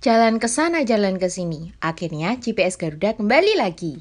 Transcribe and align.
Jalan 0.00 0.40
ke 0.40 0.48
sana, 0.48 0.80
jalan 0.80 1.20
ke 1.20 1.28
sini. 1.28 1.76
Akhirnya 1.76 2.32
GPS 2.40 2.80
Garuda 2.80 3.20
kembali 3.20 3.60
lagi. 3.60 4.00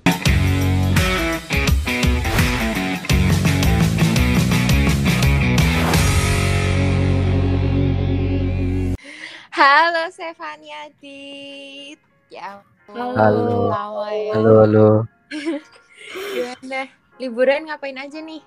Halo 9.51 10.07
Stefania 10.15 10.88
Adit. 10.88 12.00
Ya, 12.31 12.63
ampun, 12.88 13.20
Halo. 13.20 13.68
ya. 14.16 14.39
Halo, 14.39 14.54
halo. 14.63 14.89
Gimana? 16.31 16.88
Liburan 17.20 17.68
ngapain 17.68 18.00
aja 18.00 18.23
nih? 18.23 18.39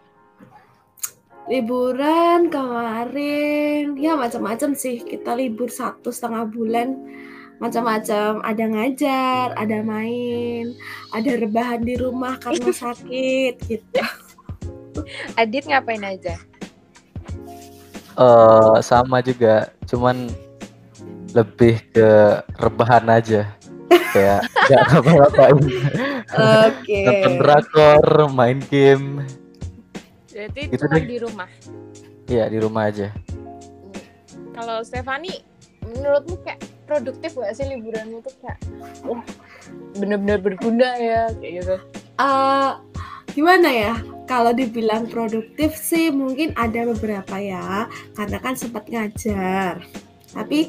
liburan 1.50 2.54
kemarin 2.54 3.98
ya 3.98 4.14
macam-macam 4.14 4.78
sih 4.78 5.02
kita 5.02 5.34
libur 5.34 5.74
satu 5.74 6.14
setengah 6.14 6.46
bulan 6.46 6.94
macam-macam 7.62 8.42
ada 8.42 8.64
ngajar 8.66 9.46
ada 9.54 9.78
main 9.86 10.74
ada 11.14 11.30
rebahan 11.38 11.86
di 11.86 11.94
rumah 11.94 12.34
karena 12.42 12.74
sakit 12.82 13.54
gitu 13.70 14.02
Adit 15.40 15.64
ngapain 15.68 16.04
aja? 16.04 16.36
Eh 18.12 18.76
sama 18.84 19.24
juga, 19.24 19.72
cuman 19.88 20.28
lebih 21.32 21.80
ke 21.96 22.08
rebahan 22.60 23.08
aja. 23.08 23.48
Kayak 24.12 24.44
nggak 24.68 24.82
ngapa-ngapain. 24.92 25.58
oke 26.68 27.00
Nonton 27.08 27.34
drakor, 27.40 28.04
main 28.28 28.60
game. 28.68 29.24
Berarti 30.28 30.60
Gitu 30.68 30.84
cuma 30.84 30.96
deh. 31.00 31.08
di 31.08 31.18
rumah. 31.20 31.48
Iya, 32.28 32.44
di 32.52 32.58
rumah 32.60 32.82
aja. 32.92 33.08
Kalau 34.52 34.84
Stefani, 34.84 35.40
menurutmu 35.80 36.36
kayak 36.44 36.60
produktif 36.92 37.40
gak 37.40 37.56
sih 37.56 37.64
liburanmu 37.64 38.20
tuh 38.20 38.34
kayak 38.44 38.60
wah 39.08 39.24
bener-bener 39.96 40.38
berguna 40.44 40.88
ya 41.00 41.32
kayak 41.40 41.52
gitu. 41.64 41.76
Eh, 42.20 42.70
gimana 43.32 43.68
ya? 43.72 43.94
Kalau 44.28 44.52
dibilang 44.52 45.08
produktif 45.08 45.72
sih 45.76 46.12
mungkin 46.12 46.52
ada 46.56 46.84
beberapa 46.92 47.36
ya 47.40 47.88
karena 48.12 48.36
kan 48.40 48.54
sempat 48.56 48.88
ngajar. 48.92 49.80
Tapi 50.32 50.68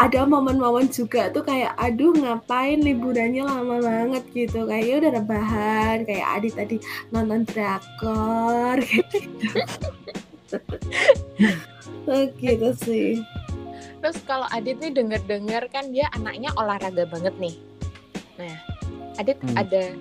ada 0.00 0.26
momen-momen 0.26 0.90
juga 0.90 1.30
tuh 1.30 1.46
kayak 1.46 1.78
aduh 1.78 2.10
ngapain 2.16 2.80
liburannya 2.80 3.44
lama 3.44 3.76
banget 3.78 4.24
gitu. 4.32 4.64
Kayaknya 4.64 4.94
udah 4.98 5.12
rebahan 5.20 5.96
kayak 6.08 6.26
Adi 6.40 6.50
tadi 6.50 6.76
nonton 7.12 7.44
drakor 7.44 8.80
gitu. 8.88 9.48
Oh, 12.02 12.26
gitu 12.42 12.74
sih 12.82 13.22
Terus 14.02 14.18
kalau 14.26 14.50
Adit 14.50 14.82
nih 14.82 14.90
denger-dengar 14.90 15.70
kan 15.70 15.94
dia 15.94 16.10
anaknya 16.10 16.50
olahraga 16.58 17.06
banget 17.06 17.30
nih. 17.38 17.54
Nah, 18.36 18.58
Adit 19.22 19.38
Hmm. 19.38 19.54
ada 19.54 19.94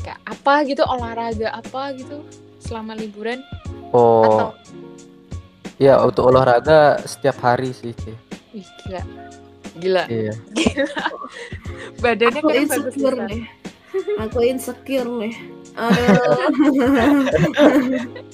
kayak 0.00 0.20
apa 0.24 0.64
gitu 0.66 0.82
olahraga 0.88 1.52
apa 1.52 1.92
gitu 1.94 2.24
selama 2.58 2.96
liburan 2.96 3.44
Oh, 3.92 4.24
atau 4.24 4.56
iya 5.76 6.00
untuk 6.00 6.32
olahraga 6.32 6.96
setiap 7.04 7.36
hari 7.44 7.76
sih. 7.76 7.92
Ih, 8.56 8.64
gila. 8.82 9.04
Gila. 9.76 10.04
Iya. 10.08 10.32
Gila. 10.56 11.04
Badannya 12.00 12.40
aku 12.40 12.48
bagus 12.48 12.72
insecure 12.72 13.20
nih 13.28 13.44
aku 14.16 14.40
insecure 14.48 15.10
nih 15.20 15.36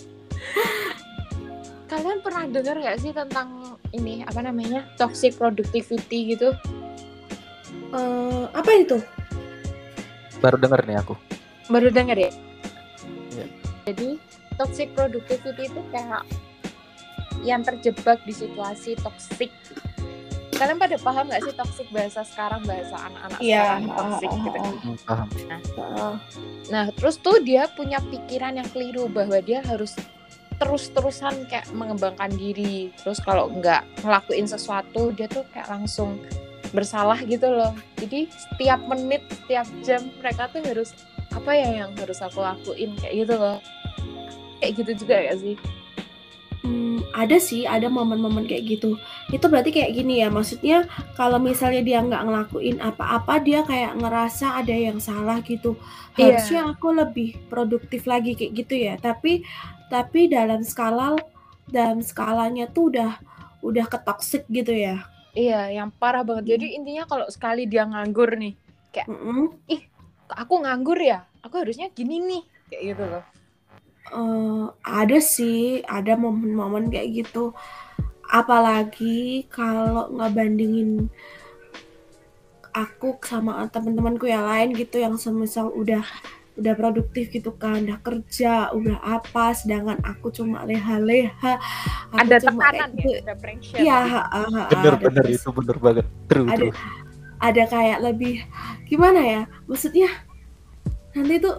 Kalian 1.88 2.20
pernah 2.20 2.44
dengar 2.44 2.76
gak 2.76 3.00
sih 3.00 3.16
tentang 3.16 3.80
ini 3.96 4.20
apa 4.20 4.44
namanya 4.44 4.84
toxic 5.00 5.32
productivity 5.40 6.36
gitu? 6.36 6.52
Eh, 7.88 8.44
apa 8.52 8.70
itu 8.76 9.00
Baru 10.38 10.60
denger 10.60 10.84
nih 10.84 10.96
aku. 11.00 11.16
Baru 11.66 11.88
dengar 11.90 12.14
ya? 12.14 12.30
Iya. 13.32 13.46
Jadi 13.88 14.20
toxic 14.54 14.92
productivity 14.94 15.66
itu 15.66 15.80
kayak 15.90 16.22
yang 17.42 17.64
terjebak 17.64 18.20
di 18.22 18.36
situasi 18.36 18.94
toxic. 19.00 19.50
Kalian 20.54 20.78
pada 20.78 20.94
paham 21.00 21.30
gak 21.32 21.42
sih 21.42 21.54
toxic 21.56 21.88
bahasa 21.90 22.22
sekarang 22.22 22.62
bahasa 22.68 22.98
anak-anak 23.00 23.38
Iya. 23.40 23.62
sekarang 23.64 23.84
toxic 23.96 24.30
gitu? 24.36 24.58
Hmm, 24.60 24.96
paham. 25.08 25.28
Heeh. 25.32 26.14
Nah 26.68 26.84
terus 26.92 27.16
tuh 27.18 27.40
dia 27.40 27.64
punya 27.72 27.98
pikiran 28.04 28.60
yang 28.60 28.68
keliru 28.70 29.08
bahwa 29.08 29.40
dia 29.40 29.64
harus 29.64 29.96
terus-terusan 30.58 31.46
kayak 31.46 31.70
mengembangkan 31.72 32.30
diri. 32.34 32.90
Terus 32.98 33.22
kalau 33.22 33.50
nggak 33.50 34.02
ngelakuin 34.02 34.46
sesuatu 34.50 35.14
dia 35.14 35.30
tuh 35.30 35.46
kayak 35.54 35.70
langsung 35.70 36.18
bersalah 36.74 37.18
gitu 37.24 37.48
loh. 37.48 37.72
Jadi 37.96 38.28
setiap 38.28 38.82
menit, 38.84 39.24
setiap 39.32 39.66
jam 39.86 40.10
mereka 40.20 40.50
tuh 40.52 40.60
harus 40.66 40.92
apa 41.32 41.50
ya 41.54 41.86
yang 41.86 41.90
harus 41.96 42.18
aku 42.20 42.42
lakuin 42.42 42.92
kayak 43.00 43.24
gitu 43.24 43.34
loh. 43.38 43.58
Kayak 44.58 44.72
gitu 44.82 45.06
juga 45.06 45.16
ya 45.16 45.34
sih. 45.38 45.56
Hmm, 46.66 47.00
ada 47.14 47.38
sih, 47.38 47.64
ada 47.64 47.86
momen-momen 47.86 48.44
kayak 48.44 48.66
gitu. 48.66 48.98
Itu 49.30 49.46
berarti 49.46 49.70
kayak 49.72 49.94
gini 49.94 50.20
ya, 50.20 50.28
maksudnya 50.28 50.84
kalau 51.14 51.38
misalnya 51.38 51.80
dia 51.86 52.02
nggak 52.02 52.26
ngelakuin 52.26 52.82
apa-apa, 52.82 53.40
dia 53.40 53.62
kayak 53.62 53.94
ngerasa 53.96 54.58
ada 54.58 54.74
yang 54.74 54.98
salah 54.98 55.38
gitu. 55.46 55.78
Iya. 56.18 56.34
Harusnya 56.34 56.60
aku 56.74 56.92
lebih 56.92 57.38
produktif 57.46 58.04
lagi 58.04 58.34
kayak 58.34 58.52
gitu 58.58 58.74
ya. 58.74 58.98
Tapi 58.98 59.46
tapi 59.88 60.28
dalam 60.28 60.64
skala 60.64 61.16
dalam 61.68 62.00
skalanya 62.00 62.68
tuh 62.68 62.92
udah 62.92 63.20
udah 63.60 63.84
ketoksik 63.90 64.48
gitu 64.48 64.72
ya. 64.72 65.04
Iya, 65.36 65.70
yang 65.70 65.92
parah 65.92 66.24
banget. 66.24 66.56
Jadi 66.56 66.74
intinya 66.74 67.04
kalau 67.04 67.26
sekali 67.28 67.68
dia 67.68 67.84
nganggur 67.84 68.32
nih, 68.40 68.56
Mm-mm. 69.06 69.54
aku 70.32 70.54
nganggur 70.64 70.98
ya, 70.98 71.28
aku 71.44 71.62
harusnya 71.62 71.92
gini 71.92 72.18
nih, 72.18 72.42
kayak 72.72 72.82
gitu 72.94 73.04
loh. 73.06 73.24
Eh, 74.08 74.66
ada 74.82 75.18
sih, 75.20 75.84
ada 75.84 76.16
momen-momen 76.16 76.88
kayak 76.88 77.24
gitu. 77.24 77.52
Apalagi 78.28 79.44
kalau 79.52 80.08
ngebandingin 80.16 81.12
aku 82.72 83.16
sama 83.24 83.64
teman-temanku 83.68 84.28
yang 84.28 84.44
lain 84.48 84.76
gitu 84.76 85.00
yang 85.00 85.16
semisal 85.16 85.72
udah 85.72 86.04
udah 86.58 86.74
produktif 86.74 87.30
gitu 87.30 87.54
kan, 87.54 87.86
udah 87.86 87.98
kerja, 88.02 88.74
udah 88.74 88.98
apa, 88.98 89.54
sedangkan 89.54 90.02
aku 90.02 90.34
cuma 90.34 90.66
leha-leha. 90.66 91.54
Aku 92.12 92.18
Ada 92.26 92.36
cuma 92.42 92.66
kayak 92.66 92.90
tekanan 92.90 92.90
gitu. 92.98 93.08
ya, 93.08 93.18
ada 93.22 93.34
pressure. 93.38 93.78
Iya, 93.78 93.98
ha, 94.02 94.22
ha, 94.26 94.42
ha, 94.42 94.62
Bener 94.74 94.92
ada 94.98 95.04
bener 95.06 95.24
press- 95.24 95.38
itu 95.38 95.48
bener 95.54 95.76
banget. 95.78 96.06
True 96.26 96.46
ada 96.50 96.56
true. 96.58 96.72
ada 97.38 97.62
kayak 97.70 97.98
lebih 98.02 98.34
gimana 98.90 99.20
ya? 99.22 99.42
Maksudnya 99.70 100.10
nanti 101.14 101.38
tuh 101.38 101.56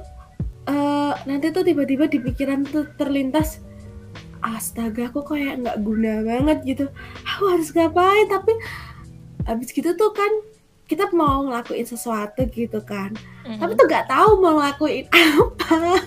eh 0.70 1.14
nanti 1.26 1.48
tuh 1.50 1.64
tiba-tiba 1.66 2.06
di 2.06 2.20
pikiran 2.22 2.62
tuh 2.68 2.86
terlintas 3.00 3.64
astaga 4.40 5.09
aku 5.12 5.26
kayak 5.26 5.59
nggak 5.66 5.78
guna 5.84 6.24
banget 6.24 6.58
gitu 6.64 6.86
aku 7.28 7.44
harus 7.50 7.74
ngapain 7.76 8.28
tapi 8.32 8.54
habis 9.44 9.74
gitu 9.74 9.92
tuh 9.98 10.12
kan 10.16 10.32
kita 10.90 11.06
mau 11.14 11.46
ngelakuin 11.46 11.86
sesuatu 11.86 12.42
gitu 12.50 12.82
kan 12.82 13.14
Mhm. 13.46 13.62
tapi 13.62 13.72
tuh 13.74 13.86
nggak 13.86 14.08
tahu 14.10 14.30
mau 14.42 14.58
ngelakuin 14.58 15.06
apa 15.14 16.02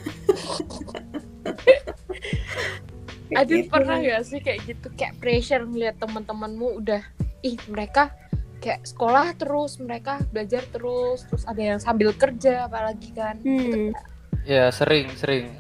Adit 3.33 3.65
gitu. 3.65 3.73
pernah 3.73 3.97
gak 3.97 4.23
sih 4.29 4.39
kayak 4.39 4.61
gitu 4.67 4.87
kayak 4.93 5.17
pressure 5.17 5.65
ngeliat 5.65 5.97
teman-temanmu 5.97 6.85
udah 6.85 7.01
ih 7.41 7.57
mereka 7.67 8.13
kayak 8.61 8.85
sekolah 8.85 9.33
terus 9.35 9.81
mereka 9.81 10.21
belajar 10.29 10.63
terus 10.69 11.25
terus 11.25 11.43
ada 11.49 11.59
yang 11.59 11.81
sambil 11.81 12.13
kerja 12.13 12.69
apalagi 12.69 13.11
kan 13.11 13.41
hmm. 13.41 13.95
Ya 14.43 14.69
sering 14.69 15.07
sering 15.15 15.55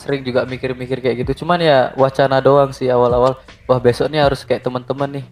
sering 0.00 0.24
juga 0.24 0.42
mikir-mikir 0.42 0.98
kayak 0.98 1.20
gitu. 1.20 1.44
Cuman 1.44 1.60
ya 1.60 1.92
wacana 1.94 2.40
doang 2.40 2.72
sih 2.72 2.88
awal-awal. 2.88 3.36
Wah 3.68 3.76
besok 3.76 4.08
nih 4.08 4.24
harus 4.24 4.40
kayak 4.42 4.64
teman-teman 4.64 5.20
nih. 5.20 5.26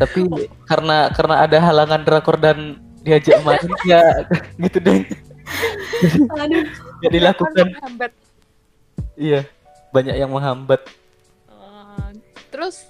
Tapi 0.00 0.20
karena 0.64 1.12
karena 1.12 1.44
ada 1.44 1.58
halangan 1.60 2.00
drakor 2.00 2.40
dan 2.40 2.80
diajak 3.04 3.36
main 3.44 3.60
ya 3.90 4.00
gitu 4.56 4.78
deh. 4.80 5.04
aduh 6.40 6.64
dilakukan. 7.14 7.76
Hambat. 7.84 8.12
Iya 9.20 9.44
banyak 9.92 10.16
yang 10.16 10.32
menghambat. 10.32 10.80
Eh, 11.52 12.10
terus 12.48 12.88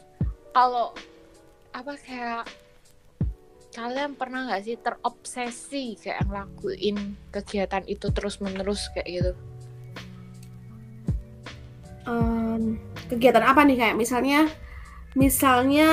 kalau 0.54 0.94
apa 1.74 1.98
kayak 1.98 2.46
kalian 3.70 4.14
pernah 4.18 4.50
nggak 4.50 4.62
sih 4.66 4.74
terobsesi 4.78 5.94
kayak 5.98 6.26
ngelakuin 6.26 7.14
kegiatan 7.30 7.86
itu 7.86 8.10
terus 8.10 8.42
menerus 8.42 8.90
kayak 8.90 9.08
gitu 9.10 9.32
Em, 12.10 12.80
kegiatan 13.06 13.44
apa 13.44 13.62
nih 13.62 13.76
kayak 13.76 13.96
misalnya 13.96 14.48
misalnya 15.14 15.90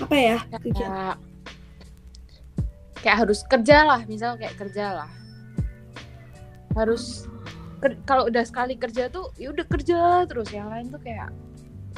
apa 0.00 0.16
ya? 0.16 0.38
Kayak 0.64 1.14
kayak 3.00 3.16
harus 3.26 3.40
kerja 3.48 3.76
lah 3.84 4.00
misal 4.08 4.36
kayak 4.40 4.56
kerja 4.56 5.04
lah. 5.04 5.10
Harus 6.76 7.28
ker- 7.80 8.00
kalau 8.08 8.28
udah 8.28 8.44
sekali 8.44 8.76
kerja 8.76 9.12
tuh 9.12 9.32
ya 9.36 9.52
udah 9.52 9.66
kerja 9.68 10.24
terus. 10.24 10.48
Yang 10.52 10.68
lain 10.68 10.86
tuh 10.92 11.00
kayak 11.04 11.28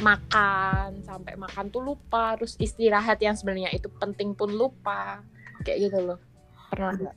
makan 0.02 1.02
sampai 1.06 1.34
makan 1.38 1.70
tuh 1.70 1.82
lupa. 1.82 2.34
Terus 2.38 2.58
istirahat 2.58 3.22
yang 3.22 3.38
sebenarnya 3.38 3.70
itu 3.74 3.86
penting 3.98 4.34
pun 4.34 4.50
lupa. 4.50 5.22
Kayak 5.62 5.90
gitu 5.90 5.98
loh. 6.02 6.18
Pernah 6.74 6.92
nggak? 6.98 7.14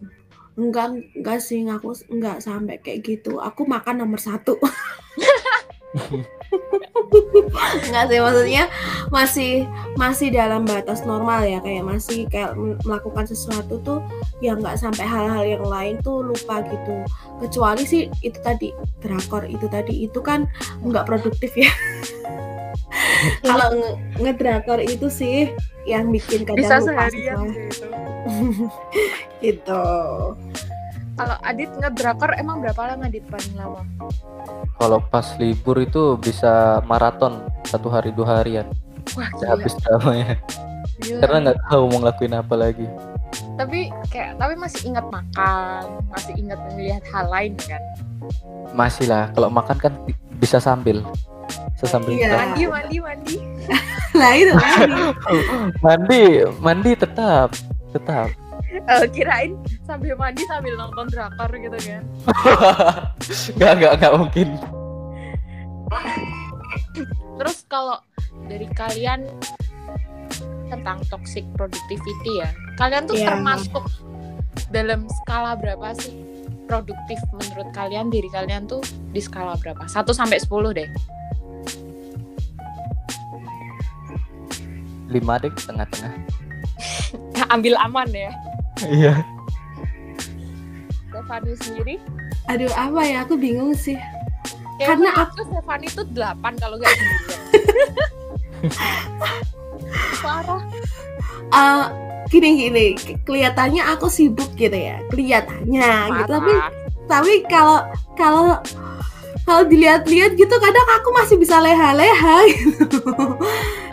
Enggak 0.55 0.87
enggak 1.17 1.39
sih. 1.41 1.65
Aku 1.65 1.97
enggak 2.13 2.45
sampai 2.45 2.77
kayak 2.79 3.01
gitu. 3.05 3.41
Aku 3.41 3.65
makan 3.65 4.05
nomor 4.05 4.21
satu 4.21 4.59
enggak 7.85 8.05
sih 8.11 8.19
maksudnya 8.19 8.63
masih 9.11 9.51
masih 9.95 10.27
dalam 10.33 10.67
batas 10.67 11.03
normal 11.07 11.43
ya 11.47 11.59
kayak 11.63 11.83
masih 11.85 12.27
kayak 12.27 12.55
melakukan 12.83 13.25
sesuatu 13.27 13.79
tuh 13.83 13.99
yang 14.43 14.59
nggak 14.59 14.75
sampai 14.79 15.05
hal-hal 15.07 15.43
yang 15.45 15.65
lain 15.65 15.95
tuh 16.03 16.23
lupa 16.23 16.61
gitu. 16.67 17.03
Kecuali 17.39 17.83
sih 17.87 18.11
itu 18.23 18.39
tadi 18.43 18.71
drakor 18.99 19.47
itu 19.47 19.65
tadi 19.71 20.07
itu 20.07 20.19
kan 20.19 20.47
nggak 20.83 21.07
produktif 21.07 21.55
ya. 21.55 21.71
Kalau 23.47 23.73
nge- 23.73 23.97
ngedrakor 24.21 24.79
itu 24.81 25.07
sih 25.09 25.51
yang 25.85 26.09
bikin 26.09 26.43
kadang 26.43 26.61
bisa 26.61 26.75
lupa 26.81 27.07
seharian 27.09 27.39
gitu 27.69 27.87
gitu 29.43 29.83
kalau 31.15 31.35
Adit 31.41 31.71
ngedrakor 31.73 32.31
emang 32.35 32.59
berapa 32.59 32.81
lama 32.85 33.03
Adit 33.03 33.23
paling 33.25 33.55
lama 33.55 33.81
Kalau 34.75 34.99
pas 35.01 35.23
libur 35.35 35.79
itu 35.79 36.15
bisa 36.15 36.83
maraton 36.83 37.39
satu 37.63 37.87
hari 37.87 38.11
dua 38.11 38.37
harian. 38.37 38.67
wah 39.13 39.29
gila, 39.31 39.47
habis 39.49 39.73
dramanya. 39.77 40.35
gila. 40.99 41.19
Karena 41.21 41.37
nggak 41.41 41.59
tahu 41.65 41.83
mau 41.87 41.97
ngelakuin 41.99 42.35
apa 42.35 42.55
lagi. 42.55 42.87
tapi 43.55 43.79
kayak 44.07 44.35
tapi 44.35 44.53
masih 44.53 44.81
ingat 44.85 45.07
makan 45.07 45.83
masih 46.09 46.33
ingat 46.35 46.59
melihat 46.69 47.03
hal 47.09 47.25
lain 47.25 47.53
kan 47.61 47.79
Masih 48.71 49.07
lah. 49.07 49.31
Kalau 49.31 49.47
makan 49.47 49.77
kan 49.77 49.93
bisa 50.35 50.59
sambil. 50.59 50.99
Sesambil 51.75 52.15
Iya. 52.15 52.35
mandi 52.35 52.63
mandi 52.65 52.97
mandi 52.99 53.35
lah 54.13 54.31
itu 54.33 54.51
tadi 54.51 54.93
mandi, 55.85 56.23
mandi 56.57 56.91
tetap, 56.95 57.51
tetap. 57.91 58.31
Eh, 58.77 59.07
kirain 59.09 59.55
sambil 59.81 60.13
mandi 60.13 60.43
sambil 60.45 60.75
nonton 60.75 61.07
drakor 61.07 61.47
gitu 61.49 61.77
kan 61.79 62.03
Nggak, 63.57 63.71
nggak, 63.73 63.93
nggak 63.97 64.13
mungkin. 64.13 64.47
terus 67.35 67.63
kalau 67.65 67.99
dari 68.45 68.67
kalian 68.69 69.27
tentang 70.67 70.99
toxic 71.07 71.45
productivity 71.53 72.31
ya 72.35 72.49
kalian 72.75 73.05
tuh 73.05 73.15
Iya. 73.15 73.27
termasuk 73.31 73.85
dalam 74.69 75.05
skala 75.21 75.55
berapa 75.55 75.93
sih 75.95 76.15
produktif 76.65 77.21
menurut 77.31 77.69
kalian 77.71 78.09
diri 78.09 78.27
kalian 78.27 78.65
tuh 78.65 78.81
di 79.09 79.21
skala 79.21 79.55
berapa 79.55 79.85
1 79.85 80.03
sampai 80.09 80.37
10 80.37 80.49
deh 80.73 80.89
Lima 85.05 85.37
deh 85.37 85.53
tengah-tengah. 85.53 86.11
ambil 87.53 87.77
aman 87.77 88.09
ya 88.09 88.31
Iya. 88.81 89.23
Stefani 91.07 91.51
sendiri? 91.55 91.95
Aduh 92.45 92.71
apa 92.75 93.01
ya? 93.01 93.23
Aku 93.23 93.35
bingung 93.35 93.71
sih. 93.73 93.95
Kayak 94.75 94.87
Karena 94.99 95.09
aku 95.15 95.39
Stefani 95.47 95.87
tuh 95.87 96.03
8 96.11 96.59
kalau 96.59 96.75
nggak 96.75 96.91
9 96.91 97.05
parah. 100.23 100.61
Eh, 101.47 101.85
gini 102.27 102.49
gini. 102.59 102.85
Ke- 102.93 103.19
kelihatannya 103.23 103.83
aku 103.87 104.11
sibuk 104.11 104.51
gitu 104.55 104.75
ya. 104.75 104.99
Kelihatannya 105.07 105.91
gitu. 106.11 106.31
Tapi 106.35 106.51
parah. 106.51 106.71
tapi 107.05 107.33
kalau 107.47 107.77
kalau 108.17 108.47
kalau 109.45 109.61
dilihat-lihat 109.63 110.33
gitu 110.33 110.55
kadang 110.57 110.87
aku 110.97 111.09
masih 111.13 111.37
bisa 111.37 111.61
leha-leha 111.61 112.37
gitu. 112.49 112.99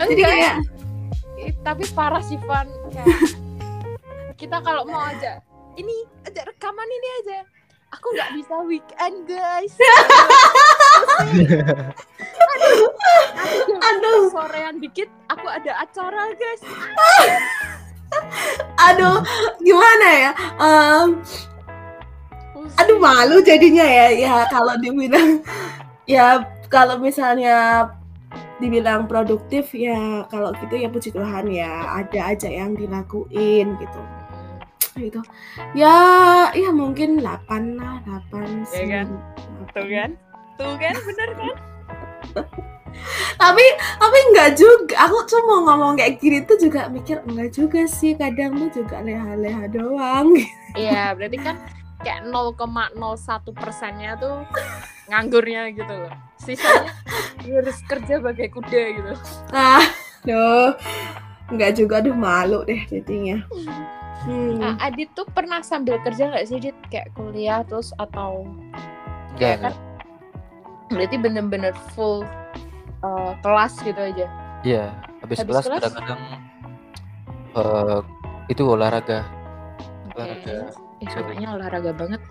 jadi 0.03 0.11
Enggak. 0.17 0.31
kayak 0.33 0.55
Ih, 1.39 1.51
tapi 1.61 1.83
parah 1.93 2.21
sih 2.21 2.35
Van. 2.43 2.67
Kayak, 2.89 3.07
kita 4.43 4.59
kalau 4.59 4.83
mau 4.83 4.99
aja 4.99 5.39
ini 5.79 6.03
aja 6.27 6.43
rekaman 6.43 6.83
ini 6.83 7.09
aja. 7.23 7.39
Aku 7.95 8.09
nggak 8.11 8.33
bisa 8.35 8.55
weekend 8.65 9.17
guys. 9.29 9.73
Aduh, 12.53 12.89
jam 13.69 13.79
Aduh. 13.79 14.21
sorean 14.33 14.81
dikit 14.83 15.07
aku 15.29 15.47
ada 15.47 15.77
acara 15.79 16.33
guys. 16.35 16.61
Aduh 18.91 19.21
gimana 19.63 20.07
ya? 20.11 20.31
Em, 20.59 21.09
aduh 22.81 22.97
malu 22.99 23.39
jadinya 23.45 23.85
ya. 23.85 24.07
Ya 24.11 24.35
kalau 24.49 24.75
dibilang 24.81 25.39
ya 26.09 26.43
kalau 26.67 26.97
misalnya 26.97 27.87
dibilang 28.57 29.05
produktif 29.05 29.69
ya 29.71 30.25
kalau 30.27 30.49
gitu 30.59 30.75
ya 30.81 30.89
puji 30.89 31.13
Tuhan 31.13 31.45
ya. 31.47 32.03
Ada 32.03 32.35
aja 32.35 32.49
yang 32.49 32.73
dilakuin 32.73 33.77
gitu 33.77 34.01
gitu. 34.97 35.19
Ya 35.73 35.95
ya 36.53 36.69
mungkin 36.69 37.21
8 37.21 37.79
lah 37.79 37.99
8 38.31 38.65
Ya 38.73 38.85
kan? 39.01 39.07
tuh 39.73 39.85
kan? 39.89 40.09
Tuh 40.57 40.73
kan? 40.77 40.95
Bener 40.95 41.29
kan? 41.35 41.55
Tapi 43.41 43.65
tapi 43.97 44.17
enggak 44.31 44.53
juga. 44.53 44.95
Aku 45.09 45.25
cuma 45.25 45.65
ngomong 45.65 45.97
kayak 45.97 46.21
gini 46.21 46.45
tuh 46.45 46.57
juga 46.61 46.85
mikir 46.87 47.25
enggak 47.25 47.49
juga 47.51 47.81
sih 47.89 48.13
kadang 48.13 48.53
tuh 48.61 48.69
juga 48.85 49.01
leha-leha 49.01 49.65
doang. 49.73 50.29
Iya 50.77 51.17
berarti 51.17 51.37
kan 51.41 51.57
kayak 52.05 52.29
0,01 52.29 52.93
persennya 53.57 54.13
tuh 54.21 54.45
nganggurnya 55.09 55.73
gitu 55.73 55.89
loh. 55.89 56.13
Sisanya 56.37 56.93
harus 57.41 57.81
kerja 57.89 58.21
bagai 58.21 58.53
kuda 58.53 58.81
gitu. 58.93 59.13
Ah 59.49 59.83
duh 60.23 60.77
enggak 61.51 61.75
juga 61.75 61.99
aduh 61.99 62.15
malu 62.15 62.63
deh 62.63 62.79
jadinya 62.87 63.43
hmm. 64.27 64.59
Nah, 64.59 64.75
Adit 64.79 65.09
tuh 65.15 65.27
pernah 65.31 65.59
sambil 65.63 65.99
kerja 66.01 66.31
nggak 66.31 66.45
sih 66.47 66.59
Dit 66.59 66.77
kayak 66.91 67.11
kuliah 67.15 67.61
terus 67.67 67.91
atau 67.99 68.47
Nggak, 69.35 69.65
kan 69.65 69.73
berarti 70.93 71.15
bener-bener 71.17 71.73
full 71.97 72.21
uh, 73.01 73.33
kelas 73.41 73.73
gitu 73.81 73.97
aja 73.97 74.27
Iya, 74.63 74.95
habis, 75.19 75.43
Habis 75.43 75.51
kelas 75.51 75.65
kelas? 75.67 75.81
kadang-kadang 75.83 76.21
eh, 77.59 77.99
itu 78.47 78.63
olahraga. 78.63 79.27
Olahraga. 80.15 80.71
Ih, 81.03 81.07
kayaknya 81.11 81.49
olahraga 81.51 81.91
banget 81.91 82.21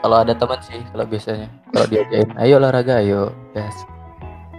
Kalau 0.00 0.16
ada 0.26 0.32
teman 0.32 0.58
sih, 0.64 0.80
kalau 0.90 1.04
biasanya. 1.06 1.48
Kalau 1.70 1.86
diajain, 1.92 2.30
ayo 2.40 2.56
olahraga, 2.56 3.04
ayo. 3.04 3.30
Gas. 3.52 3.84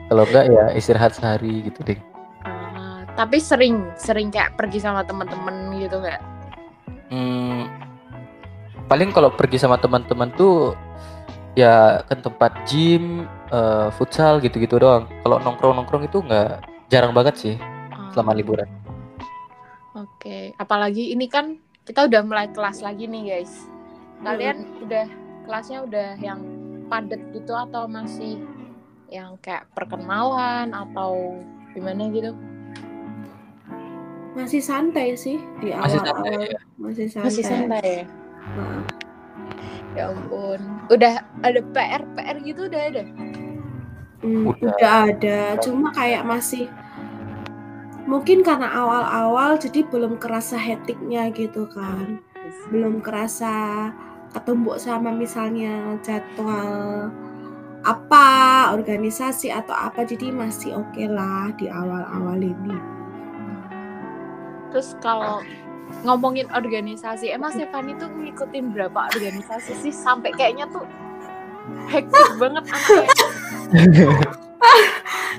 Kalau 0.06 0.24
enggak 0.30 0.46
ya 0.54 0.66
istirahat 0.78 1.18
sehari 1.18 1.66
gitu 1.66 1.82
deh. 1.82 2.00
Tapi 3.12 3.38
sering 3.38 3.92
sering 4.00 4.32
kayak 4.32 4.56
pergi 4.56 4.80
sama 4.80 5.04
temen-temen 5.04 5.76
gitu 5.78 6.00
nggak? 6.00 6.22
Hmm, 7.12 7.68
paling 8.88 9.12
kalau 9.12 9.28
pergi 9.30 9.60
sama 9.60 9.76
teman-teman 9.76 10.32
tuh 10.34 10.74
ya 11.54 12.00
ke 12.08 12.16
tempat 12.16 12.56
gym, 12.64 13.28
eh, 13.52 13.88
futsal 13.92 14.40
gitu-gitu 14.40 14.80
doang. 14.80 15.12
Kalau 15.22 15.38
nongkrong-nongkrong 15.44 16.08
itu 16.08 16.24
nggak 16.24 16.64
jarang 16.88 17.12
banget 17.12 17.36
sih 17.36 17.56
Ah, 17.92 18.12
selama 18.12 18.32
liburan. 18.32 18.68
oke 19.92 20.56
apalagi 20.56 21.12
ini 21.12 21.28
kan 21.28 21.60
kita 21.84 22.08
udah 22.08 22.24
mulai 22.24 22.48
kelas 22.48 22.80
lagi 22.80 23.12
nih 23.12 23.24
guys. 23.28 23.68
Kalian 24.24 24.64
udah 24.80 25.06
kelasnya 25.44 25.84
udah 25.84 26.16
yang 26.22 26.40
padat 26.88 27.20
gitu 27.34 27.52
atau 27.52 27.90
masih 27.92 28.40
yang 29.12 29.36
kayak 29.44 29.68
perkenalan 29.76 30.72
atau 30.72 31.36
gimana 31.74 32.08
gitu 32.12 32.32
masih 34.32 34.62
santai 34.64 35.14
sih 35.20 35.38
di 35.60 35.76
Masih 35.76 36.00
awal 36.00 36.08
santai 36.08 36.32
awal 36.32 36.42
ya. 36.48 36.60
masih 36.80 37.08
santai, 37.12 37.26
masih 37.28 37.44
santai. 37.44 37.84
ya 37.84 38.06
Nah, 38.52 38.82
ya 39.96 40.04
ampun. 40.12 40.60
Udah 40.90 41.14
ada 41.44 41.60
PR 41.72 42.04
PR 42.16 42.36
gitu 42.42 42.68
udah 42.68 42.82
ada? 42.90 43.04
Hmm, 44.24 44.44
Udah. 44.50 44.72
udah 44.72 44.94
ada. 45.12 45.40
Cuma 45.60 45.92
kayak 45.92 46.24
masih 46.24 46.68
mungkin 48.08 48.42
karena 48.42 48.68
awal-awal 48.72 49.56
jadi 49.60 49.84
belum 49.88 50.18
kerasa 50.18 50.56
hektiknya 50.58 51.30
gitu 51.36 51.68
kan. 51.70 52.20
Belum 52.72 53.00
kerasa 53.04 53.90
ketumbuk 54.32 54.80
sama 54.80 55.12
misalnya 55.12 56.00
jadwal 56.02 57.12
apa 57.84 58.26
organisasi 58.74 59.52
atau 59.52 59.76
apa. 59.76 60.08
Jadi 60.08 60.32
masih 60.32 60.80
oke 60.82 61.04
lah 61.08 61.52
di 61.60 61.68
awal-awal 61.68 62.40
ini 62.40 63.01
terus 64.72 64.96
kalau 65.04 65.44
ngomongin 66.08 66.48
organisasi 66.56 67.30
emang 67.30 67.52
Stefani 67.52 67.94
tuh 68.00 68.08
ngikutin 68.08 68.72
berapa 68.72 69.12
organisasi 69.12 69.76
sih? 69.84 69.94
Sampai 69.94 70.32
kayaknya 70.34 70.66
tuh 70.72 70.88
hektik 71.92 72.40
banget 72.42 72.64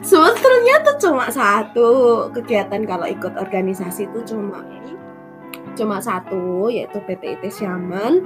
sebetulnya 0.03 0.77
tuh 0.87 0.97
cuma 1.03 1.27
satu 1.29 1.89
kegiatan 2.31 2.85
kalau 2.87 3.07
ikut 3.09 3.35
organisasi 3.37 4.07
itu 4.07 4.21
cuma 4.35 4.62
cuma 5.73 5.99
satu 5.99 6.69
yaitu 6.69 7.01
PTIT 7.09 7.49
Siamen 7.49 8.25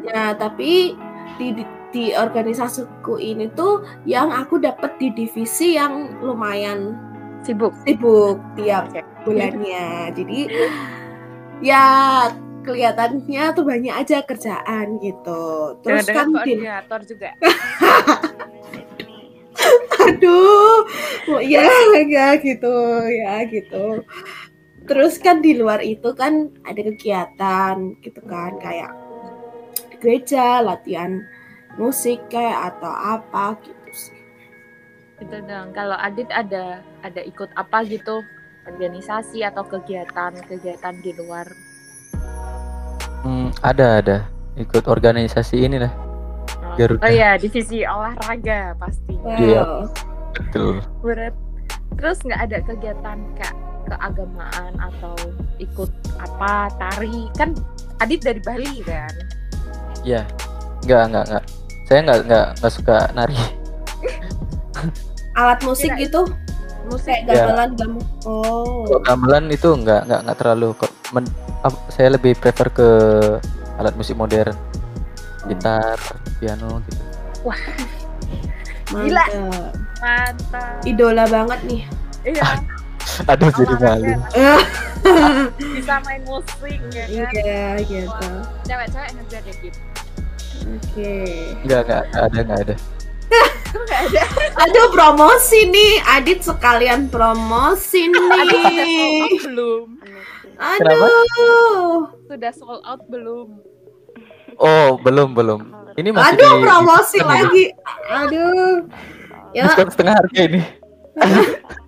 Nah, 0.00 0.32
tapi 0.32 0.96
di, 1.36 1.52
di- 1.52 1.78
di 1.92 2.04
organisasiku 2.16 3.20
ini 3.20 3.52
tuh 3.52 3.84
yang 4.08 4.32
aku 4.32 4.56
dapat 4.56 4.96
di 4.96 5.12
divisi 5.12 5.76
yang 5.76 6.16
lumayan 6.24 6.96
Sibuk. 7.40 7.72
sibuk 7.88 8.36
tiap 8.54 8.92
Oke. 8.92 9.00
bulannya. 9.24 10.12
Jadi 10.12 10.38
ya 11.64 11.84
kelihatannya 12.60 13.44
tuh 13.56 13.64
banyak 13.64 13.94
aja 13.96 14.20
kerjaan 14.24 15.00
gitu. 15.00 15.76
Terus 15.80 16.04
Dengan 16.04 16.16
kan 16.16 16.26
di- 16.28 16.34
koordinator 16.36 17.00
juga. 17.08 17.30
aduh 20.00 20.88
oh, 21.28 21.40
ya 21.44 21.68
ya 22.08 22.32
gitu 22.40 22.72
ya 23.06 23.44
gitu 23.44 24.00
terus 24.88 25.20
kan 25.20 25.44
di 25.44 25.52
luar 25.54 25.84
itu 25.84 26.16
kan 26.16 26.48
ada 26.64 26.80
kegiatan 26.80 27.94
gitu 28.00 28.20
kan 28.24 28.56
kayak 28.58 28.90
di 29.92 29.96
gereja 30.00 30.64
latihan 30.64 31.20
musik 31.76 32.24
kayak 32.32 32.74
atau 32.74 32.90
apa 32.90 33.60
gitu 33.60 33.79
Gitu 35.20 35.36
dong. 35.44 35.76
Kalau 35.76 35.96
Adit 36.00 36.26
ada 36.32 36.80
ada 37.04 37.20
ikut 37.20 37.52
apa 37.54 37.84
gitu? 37.84 38.24
Organisasi 38.64 39.44
atau 39.44 39.64
kegiatan-kegiatan 39.68 40.94
di 41.04 41.12
luar. 41.16 41.44
Hmm, 43.20 43.52
ada 43.60 44.00
ada 44.00 44.16
ikut 44.56 44.88
organisasi 44.88 45.60
ini 45.60 45.76
lah. 45.80 45.92
Oh, 46.60 46.76
Garuda. 46.76 47.04
oh 47.04 47.10
iya, 47.12 47.36
divisi 47.36 47.84
olahraga 47.84 48.72
pasti. 48.80 49.14
wow 49.20 49.36
Iya. 49.36 49.62
Betul. 50.40 50.80
Berat. 51.04 51.34
Terus 52.00 52.18
nggak 52.24 52.40
ada 52.48 52.58
kegiatan 52.64 53.18
kayak 53.36 53.56
keagamaan 53.90 54.72
atau 54.78 55.12
ikut 55.58 55.90
apa 56.22 56.70
tari 56.78 57.26
kan 57.34 57.52
Adit 57.98 58.22
dari 58.22 58.38
Bali 58.40 58.80
kan 58.86 59.10
Iya. 60.06 60.24
Enggak, 60.86 61.02
enggak, 61.12 61.24
enggak. 61.28 61.44
Saya 61.84 61.98
enggak 62.00 62.18
enggak 62.24 62.46
enggak 62.56 62.72
suka 62.72 62.96
nari. 63.12 63.36
alat 65.34 65.58
musik 65.62 65.90
Kirain- 65.92 66.02
gitu? 66.06 66.22
musik. 66.90 67.14
Kayak 67.22 67.54
gamelan 67.54 67.70
gamu 67.78 68.00
oh. 68.26 68.82
Kalau 68.88 69.00
gamelan 69.06 69.44
itu 69.52 69.68
enggak 69.70 70.08
enggak 70.08 70.20
enggak 70.26 70.36
terlalu 70.42 70.68
kok. 70.74 70.92
Men- 71.14 71.34
ap- 71.62 71.86
saya 71.92 72.08
lebih 72.16 72.34
prefer 72.34 72.66
ke 72.72 72.88
alat 73.78 73.94
musik 73.94 74.18
modern. 74.18 74.56
Gitar, 75.46 75.96
piano 76.42 76.82
gitu. 76.84 77.02
Gila. 78.90 79.24
mantap. 79.24 79.72
Mantap. 80.02 80.82
Idola 80.82 81.24
banget 81.30 81.60
nih. 81.68 81.82
Iya. 82.26 82.44
Aduh 83.30 83.48
jadi 83.52 83.74
olahraga 83.74 83.96
malu. 83.96 84.12
Bisa 85.76 85.94
main 86.04 86.22
musik 86.28 86.80
ya 86.92 87.04
kan? 87.06 87.32
Iya 87.32 87.62
gitu. 87.86 88.28
Cewek-cewek 88.66 89.10
ngejar 89.16 89.42
deh 89.46 89.56
gitu 89.62 89.80
oke. 90.60 91.12
Enggak 91.64 91.80
enggak 91.86 92.02
ada 92.12 92.40
enggak 92.44 92.60
ada. 92.68 92.74
Ada 94.00 94.22
aduh 94.58 94.88
promosi 94.90 95.66
nih 95.66 96.00
Adit 96.10 96.40
sekalian 96.40 97.06
promosi 97.06 98.08
Adit 98.08 98.16
sudah 98.16 98.56
sold 98.56 98.80
nih 98.80 99.20
out 99.20 99.42
belum 99.42 99.86
aduh 100.58 101.96
sudah 102.26 102.52
sold 102.52 102.82
out 102.82 103.02
belum 103.06 103.48
Oh, 104.56 105.00
belum 105.00 105.32
belum. 105.32 105.60
Ini 105.96 106.12
masih 106.12 106.36
Aduh, 106.36 106.52
di- 106.52 106.64
promosi 106.68 107.16
diskon 107.16 107.24
ya? 107.24 107.32
lagi. 107.40 107.64
Aduh. 108.12 108.72
Ya, 109.56 109.62
Diskon 109.64 109.88
setengah 109.88 110.14
harga 110.20 110.40
ini. 110.44 110.60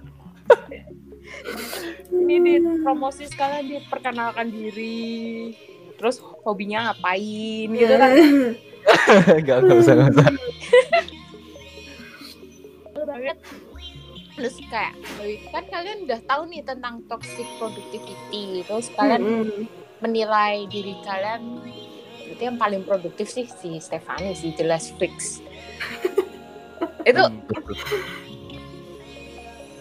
ini 2.13 2.35
di 2.41 2.53
promosi 2.81 3.25
sekalian 3.27 3.67
diperkenalkan 3.69 4.49
diri 4.49 5.53
terus 5.97 6.21
hobinya 6.43 6.91
ngapain 6.91 7.69
gitu 7.69 7.93
kan 7.93 8.11
enggak 9.37 9.57
enggak 9.63 9.77
usah 9.79 9.93
enggak 9.95 10.11
usah. 10.13 10.27
banget 13.23 13.39
terus 14.33 14.57
kayak 14.65 14.93
kan 15.49 15.65
kalian 15.67 15.99
udah 16.03 16.21
tahu 16.23 16.43
nih 16.47 16.63
tentang 16.63 17.05
toxic 17.07 17.47
productivity 17.57 18.17
terus 18.63 18.89
kalian 18.91 19.23
Mm-mm. 19.23 19.69
menilai 20.01 20.65
diri 20.67 20.97
kalian 21.01 21.61
berarti 22.25 22.43
yang 22.43 22.57
paling 22.57 22.83
produktif 22.83 23.29
sih 23.29 23.45
si 23.47 23.77
Stefani 23.79 24.33
sih 24.33 24.51
jelas 24.53 24.91
fix 24.93 25.39
itu 27.05 27.23
Hmm, 27.23 27.39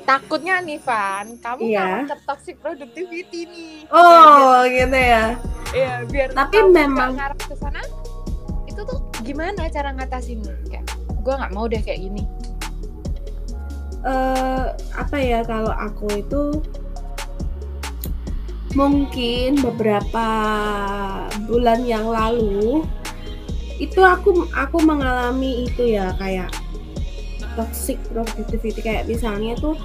takutnya 0.03 0.59
nih 0.59 0.77
Van 0.77 1.37
kamu 1.37 1.61
Iya. 1.63 1.79
kalau 1.79 2.03
ke 2.03 2.25
toxic 2.25 2.55
productivity 2.59 3.41
nih 3.45 3.87
Oh, 3.87 4.65
gitu 4.65 4.91
ya. 4.93 5.37
Iya, 5.71 5.93
biar 6.03 6.27
Tapi 6.33 6.57
memang- 6.65 7.15
ngarah 7.15 7.37
ke 7.37 7.55
sana. 7.55 7.79
Itu 8.65 8.83
tuh 8.83 8.99
gimana 9.21 9.69
cara 9.69 9.93
ngatasinnya? 9.93 10.51
Kayak 10.67 10.83
gue 11.15 11.33
nggak 11.33 11.53
mau 11.53 11.63
deh 11.63 11.79
kayak 11.79 12.01
gini. 12.01 12.23
Eh 14.01 14.65
apa 14.97 15.17
ya 15.21 15.45
kalau 15.45 15.69
aku 15.69 16.09
itu 16.17 16.41
mungkin 18.73 19.59
beberapa 19.59 20.27
bulan 21.45 21.83
yang 21.83 22.07
lalu 22.07 22.87
itu 23.81 23.99
aku 23.99 24.47
aku 24.53 24.77
mengalami 24.81 25.67
itu 25.67 25.97
ya 25.97 26.13
kayak 26.15 26.53
toxic 27.55 27.99
productivity. 28.09 28.79
Kayak 28.79 29.07
misalnya 29.09 29.57
tuh 29.59 29.75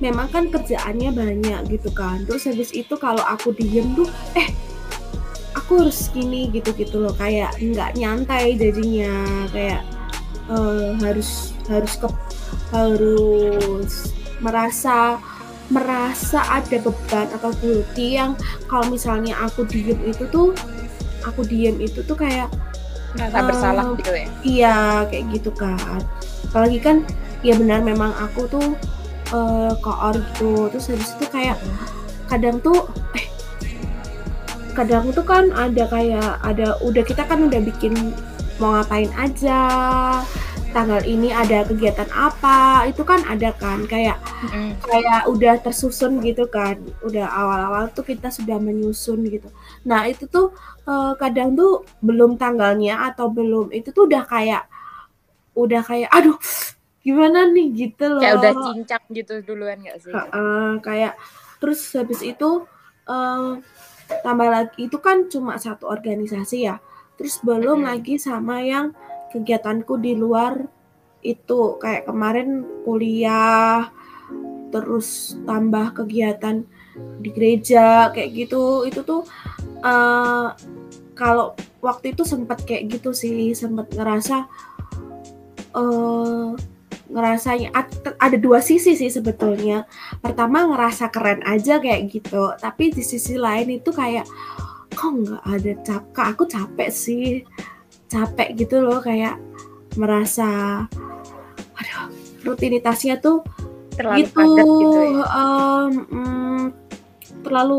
memang 0.00 0.30
kan 0.32 0.48
kerjaannya 0.48 1.10
banyak 1.12 1.60
gitu 1.68 1.90
kan. 1.92 2.24
Terus 2.24 2.48
habis 2.48 2.70
itu 2.72 2.94
kalau 2.96 3.22
aku 3.26 3.52
diem 3.52 3.92
tuh 3.92 4.08
eh 4.38 4.48
aku 5.54 5.86
harus 5.86 6.08
gini 6.14 6.48
gitu 6.50 6.72
gitu 6.74 7.02
loh. 7.02 7.12
Kayak 7.14 7.58
nggak 7.60 7.98
nyantai 7.98 8.56
jadinya. 8.56 9.46
Kayak 9.52 9.82
eh, 10.48 10.90
harus 11.02 11.52
harus 11.68 11.92
ke 11.98 12.08
harus 12.70 14.14
merasa 14.40 15.18
merasa 15.70 16.42
ada 16.50 16.76
beban 16.82 17.30
atau 17.30 17.54
guilty 17.62 18.18
yang 18.18 18.34
kalau 18.66 18.90
misalnya 18.90 19.38
aku 19.38 19.62
diem 19.66 19.98
itu 20.02 20.26
tuh 20.26 20.50
aku 21.22 21.46
diem 21.46 21.78
itu 21.78 22.02
tuh 22.02 22.16
kayak 22.16 22.50
Merasa 23.10 23.38
Eh, 23.38 23.42
bersalah 23.42 23.84
gitu 23.98 24.10
ya. 24.14 24.26
iya 24.46 24.76
kayak 25.06 25.24
gitu 25.34 25.50
kan 25.50 25.98
apalagi 26.46 26.78
kan 26.78 26.96
ya 27.42 27.58
benar 27.58 27.82
memang 27.82 28.14
aku 28.14 28.46
tuh 28.46 28.66
eh 29.30 29.72
koor 29.78 30.14
gitu 30.14 30.70
terus 30.70 30.90
habis 30.90 31.10
itu 31.14 31.26
kayak 31.26 31.58
kadang 32.26 32.58
tuh 32.58 32.86
eh 33.14 33.26
kadang 34.74 35.10
tuh 35.10 35.26
kan 35.26 35.50
ada 35.50 35.86
kayak 35.86 36.38
ada 36.42 36.78
udah 36.82 37.02
kita 37.02 37.26
kan 37.26 37.42
udah 37.46 37.58
bikin 37.62 38.14
mau 38.62 38.78
ngapain 38.78 39.10
aja 39.18 39.58
tanggal 40.70 41.02
ini 41.04 41.34
ada 41.34 41.66
kegiatan 41.66 42.08
apa? 42.14 42.86
Itu 42.86 43.02
kan 43.02 43.22
ada 43.26 43.50
kan 43.54 43.84
kayak 43.84 44.18
kayak 44.86 45.26
udah 45.26 45.58
tersusun 45.60 46.22
gitu 46.22 46.46
kan. 46.46 46.78
Udah 47.02 47.26
awal-awal 47.26 47.90
tuh 47.90 48.06
kita 48.06 48.30
sudah 48.30 48.56
menyusun 48.56 49.26
gitu. 49.28 49.50
Nah 49.84 50.06
itu 50.06 50.30
tuh 50.30 50.54
eh, 50.86 51.12
kadang 51.18 51.54
tuh 51.58 51.84
belum 52.00 52.38
tanggalnya 52.40 53.10
atau 53.12 53.28
belum 53.28 53.74
itu 53.74 53.90
tuh 53.90 54.06
udah 54.08 54.24
kayak 54.24 54.64
udah 55.58 55.82
kayak 55.82 56.10
aduh 56.14 56.38
gimana 57.02 57.50
nih? 57.50 57.66
Gitu 57.74 58.04
loh. 58.06 58.22
Kayak 58.22 58.36
udah 58.40 58.52
cincang 58.70 59.04
gitu 59.12 59.34
duluan 59.44 59.78
gak 59.84 59.98
sih? 60.00 60.14
Heeh, 60.14 60.68
kayak 60.80 61.14
terus 61.60 61.82
habis 61.92 62.24
itu 62.24 62.64
eh, 63.10 63.50
tambah 64.22 64.48
lagi 64.50 64.90
itu 64.90 64.98
kan 64.98 65.30
cuma 65.30 65.58
satu 65.60 65.86
organisasi 65.86 66.66
ya. 66.66 66.82
Terus 67.20 67.36
belum 67.44 67.84
lagi 67.84 68.16
sama 68.16 68.64
yang 68.64 68.96
kegiatanku 69.30 69.96
di 70.02 70.18
luar 70.18 70.66
itu 71.20 71.76
kayak 71.76 72.08
kemarin 72.08 72.64
kuliah 72.82 73.92
terus 74.70 75.36
tambah 75.44 75.92
kegiatan 75.92 76.62
di 77.20 77.28
gereja 77.34 78.10
kayak 78.14 78.30
gitu. 78.46 78.86
Itu 78.86 79.00
tuh 79.02 79.22
eh, 79.82 80.48
kalau 81.14 81.54
waktu 81.84 82.16
itu 82.16 82.22
sempat 82.24 82.64
kayak 82.64 83.00
gitu 83.00 83.10
sih 83.14 83.52
sempat 83.56 83.92
ngerasa 83.92 84.46
eh 85.70 86.50
ngerasanya 87.10 87.74
ad- 87.74 88.14
ada 88.22 88.38
dua 88.38 88.62
sisi 88.62 88.94
sih 88.94 89.10
sebetulnya. 89.10 89.86
Pertama 90.22 90.66
ngerasa 90.70 91.10
keren 91.10 91.42
aja 91.42 91.82
kayak 91.82 92.10
gitu 92.10 92.54
tapi 92.58 92.94
di 92.94 93.02
sisi 93.02 93.34
lain 93.34 93.78
itu 93.82 93.90
kayak 93.90 94.26
kok 94.94 95.10
nggak 95.10 95.44
ada 95.46 95.72
capek 95.86 96.26
aku 96.34 96.44
capek 96.50 96.90
sih 96.90 97.46
capek 98.10 98.58
gitu 98.58 98.82
loh 98.82 98.98
kayak 98.98 99.38
merasa 99.94 100.84
aduh 101.78 102.10
rutinitasnya 102.42 103.22
tuh 103.22 103.46
Terlalu 103.94 104.18
gitu, 104.24 104.34
padat 104.34 104.66
gitu 104.66 105.00
ya. 105.00 105.24
em, 105.28 105.92
mm, 106.08 106.62
terlalu 107.44 107.78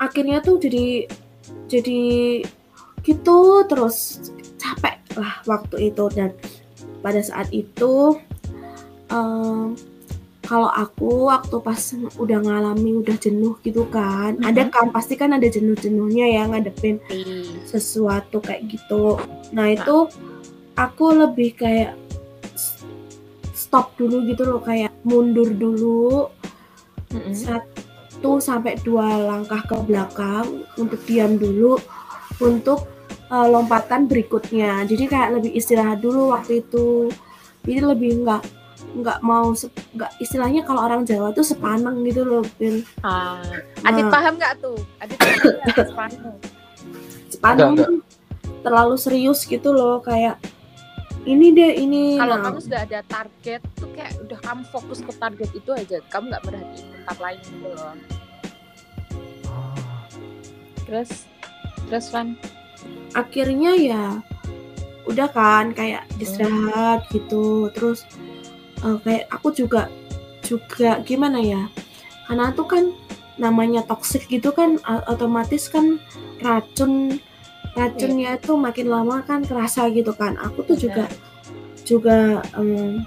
akhirnya 0.00 0.38
tuh 0.42 0.56
jadi 0.58 1.06
jadi 1.68 2.02
gitu 3.06 3.38
terus 3.68 4.18
capek 4.56 4.98
lah 5.18 5.44
waktu 5.44 5.92
itu 5.92 6.04
dan 6.14 6.32
pada 7.04 7.20
saat 7.20 7.50
itu 7.52 8.16
em, 9.12 9.76
kalau 10.42 10.66
aku 10.68 11.30
waktu 11.30 11.56
pas 11.62 11.78
udah 12.18 12.38
ngalami 12.42 12.98
udah 12.98 13.14
jenuh 13.14 13.54
gitu 13.62 13.86
kan 13.88 14.34
ada 14.42 14.66
kan 14.66 14.90
pasti 14.90 15.14
kan 15.14 15.30
ada 15.30 15.46
jenuh-jenuhnya 15.46 16.26
ya 16.34 16.42
ngadepin 16.50 16.98
sesuatu 17.64 18.42
kayak 18.42 18.66
gitu. 18.66 19.22
Nah 19.54 19.70
itu 19.70 20.10
aku 20.74 21.14
lebih 21.14 21.54
kayak 21.54 21.94
stop 23.54 23.94
dulu 23.96 24.26
gitu 24.26 24.42
loh 24.44 24.60
kayak 24.60 24.92
mundur 25.06 25.48
dulu. 25.48 26.28
Mm-mm. 27.12 27.36
satu 27.36 28.40
sampai 28.40 28.80
dua 28.80 29.20
langkah 29.20 29.60
ke 29.68 29.76
belakang 29.84 30.64
untuk 30.80 30.96
diam 31.04 31.36
dulu 31.36 31.76
untuk 32.40 32.88
uh, 33.28 33.44
lompatan 33.44 34.08
berikutnya. 34.08 34.88
Jadi 34.88 35.04
kayak 35.12 35.36
lebih 35.36 35.52
istirahat 35.52 36.00
dulu 36.00 36.32
waktu 36.32 36.64
itu. 36.64 37.12
Jadi 37.68 37.80
lebih 37.84 38.24
nggak 38.24 38.61
nggak 38.92 39.18
mau 39.24 39.54
nggak 39.96 40.10
istilahnya 40.20 40.66
kalau 40.66 40.84
orang 40.84 41.06
Jawa 41.08 41.32
tuh 41.32 41.46
sepaneng 41.46 42.04
gitu 42.04 42.22
loh 42.26 42.44
Bin. 42.60 42.84
Ah, 43.00 43.40
Adit 43.86 44.04
Nah. 44.06 44.12
paham 44.12 44.34
nggak 44.36 44.54
tuh? 44.60 44.78
Adit 45.00 45.16
paham 45.96 46.12
sepaneng 47.32 47.72
Enggak, 47.72 47.88
tuh 47.88 48.00
terlalu 48.62 48.94
serius 49.00 49.42
gitu 49.48 49.72
loh 49.72 49.98
kayak 50.04 50.36
ini 51.22 51.54
deh 51.54 51.72
ini 51.78 52.18
Kalau 52.18 52.36
Nah, 52.36 52.50
kamu 52.50 52.58
sudah 52.62 52.80
ada 52.82 53.00
target 53.06 53.62
tuh 53.78 53.88
kayak 53.94 54.12
udah 54.26 54.38
kamu 54.42 54.62
fokus 54.74 54.98
ke 55.00 55.12
target 55.16 55.50
itu 55.54 55.70
aja, 55.70 55.98
kamu 56.10 56.34
nggak 56.34 56.42
merhatiin 56.50 56.86
tempat 56.98 57.16
lain 57.22 57.38
gitu 57.46 57.68
loh. 57.70 57.94
Terus, 60.82 61.10
terus 61.88 62.06
Van? 62.10 62.34
akhirnya 63.12 63.76
ya 63.76 64.04
udah 65.04 65.28
kan 65.28 65.76
kayak 65.76 66.08
istirahat 66.16 67.04
gitu 67.12 67.68
terus 67.76 68.08
eh, 68.84 68.96
kayak 69.02 69.24
aku 69.30 69.48
juga 69.54 69.88
juga 70.42 70.98
gimana 71.06 71.38
ya 71.38 71.70
karena 72.26 72.50
tuh 72.52 72.66
kan 72.66 72.84
namanya 73.40 73.82
toxic 73.86 74.28
gitu 74.28 74.52
kan 74.52 74.76
a- 74.84 75.04
otomatis 75.08 75.70
kan 75.72 75.96
racun 76.44 77.18
racunnya 77.72 78.36
itu 78.36 78.52
makin 78.52 78.92
lama 78.92 79.24
kan 79.24 79.40
kerasa 79.46 79.88
gitu 79.88 80.12
kan 80.12 80.36
aku 80.36 80.60
tuh 80.68 80.76
juga 80.76 81.08
juga 81.88 82.44
em, 82.58 83.02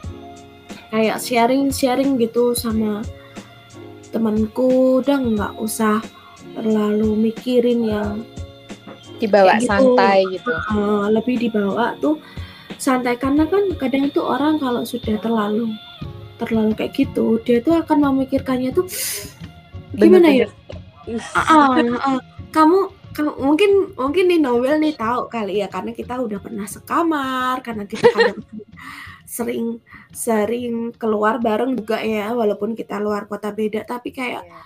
kayak 0.90 1.22
sharing 1.22 1.70
sharing 1.70 2.18
gitu 2.18 2.58
sama 2.58 3.06
temanku 4.10 5.04
udah 5.04 5.20
nggak 5.20 5.54
usah 5.60 6.00
terlalu 6.56 7.30
mikirin 7.30 7.84
yang 7.84 8.24
Dibawa 9.16 9.56
gitu. 9.60 9.72
santai 9.72 10.28
gitu. 10.28 10.52
uh, 10.52 11.08
lebih 11.08 11.40
dibawa 11.40 11.96
tuh 12.04 12.20
santai 12.78 13.16
karena 13.20 13.48
kan 13.48 13.72
kadang 13.80 14.12
tuh 14.12 14.26
orang 14.26 14.60
kalau 14.60 14.84
sudah 14.84 15.18
terlalu 15.20 15.72
terlalu 16.36 16.76
kayak 16.76 16.94
gitu 16.96 17.40
dia 17.44 17.64
tuh 17.64 17.80
akan 17.80 18.12
memikirkannya 18.12 18.76
tuh 18.76 18.86
gimana 19.96 20.28
ya. 20.28 20.48
Ah, 21.32 21.40
ah, 21.40 21.68
ah. 22.04 22.20
kamu 22.52 22.92
kamu 23.16 23.32
mungkin 23.40 23.72
mungkin 23.96 24.26
nih 24.28 24.40
Noel 24.44 24.76
nih 24.84 25.00
tahu 25.00 25.32
kali 25.32 25.64
ya 25.64 25.72
karena 25.72 25.96
kita 25.96 26.20
udah 26.20 26.40
pernah 26.44 26.68
sekamar 26.68 27.64
karena 27.64 27.88
kita 27.88 28.12
kadang 28.12 28.44
sering 29.36 29.80
sering 30.12 30.92
keluar 31.00 31.40
bareng 31.40 31.80
juga 31.80 32.04
ya 32.04 32.36
walaupun 32.36 32.76
kita 32.76 33.00
luar 33.00 33.32
kota 33.32 33.56
beda 33.56 33.88
tapi 33.88 34.12
kayak 34.12 34.44
Iya. 34.44 34.60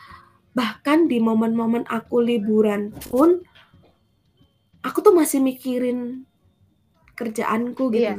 bahkan 0.58 1.06
di 1.06 1.22
momen-momen 1.22 1.86
aku 1.86 2.26
liburan 2.26 2.90
pun 3.14 3.46
aku 4.82 4.98
tuh 5.06 5.14
masih 5.14 5.40
mikirin 5.46 6.26
kerjaanku 7.20 7.92
gitu. 7.92 8.08
Iya. 8.08 8.16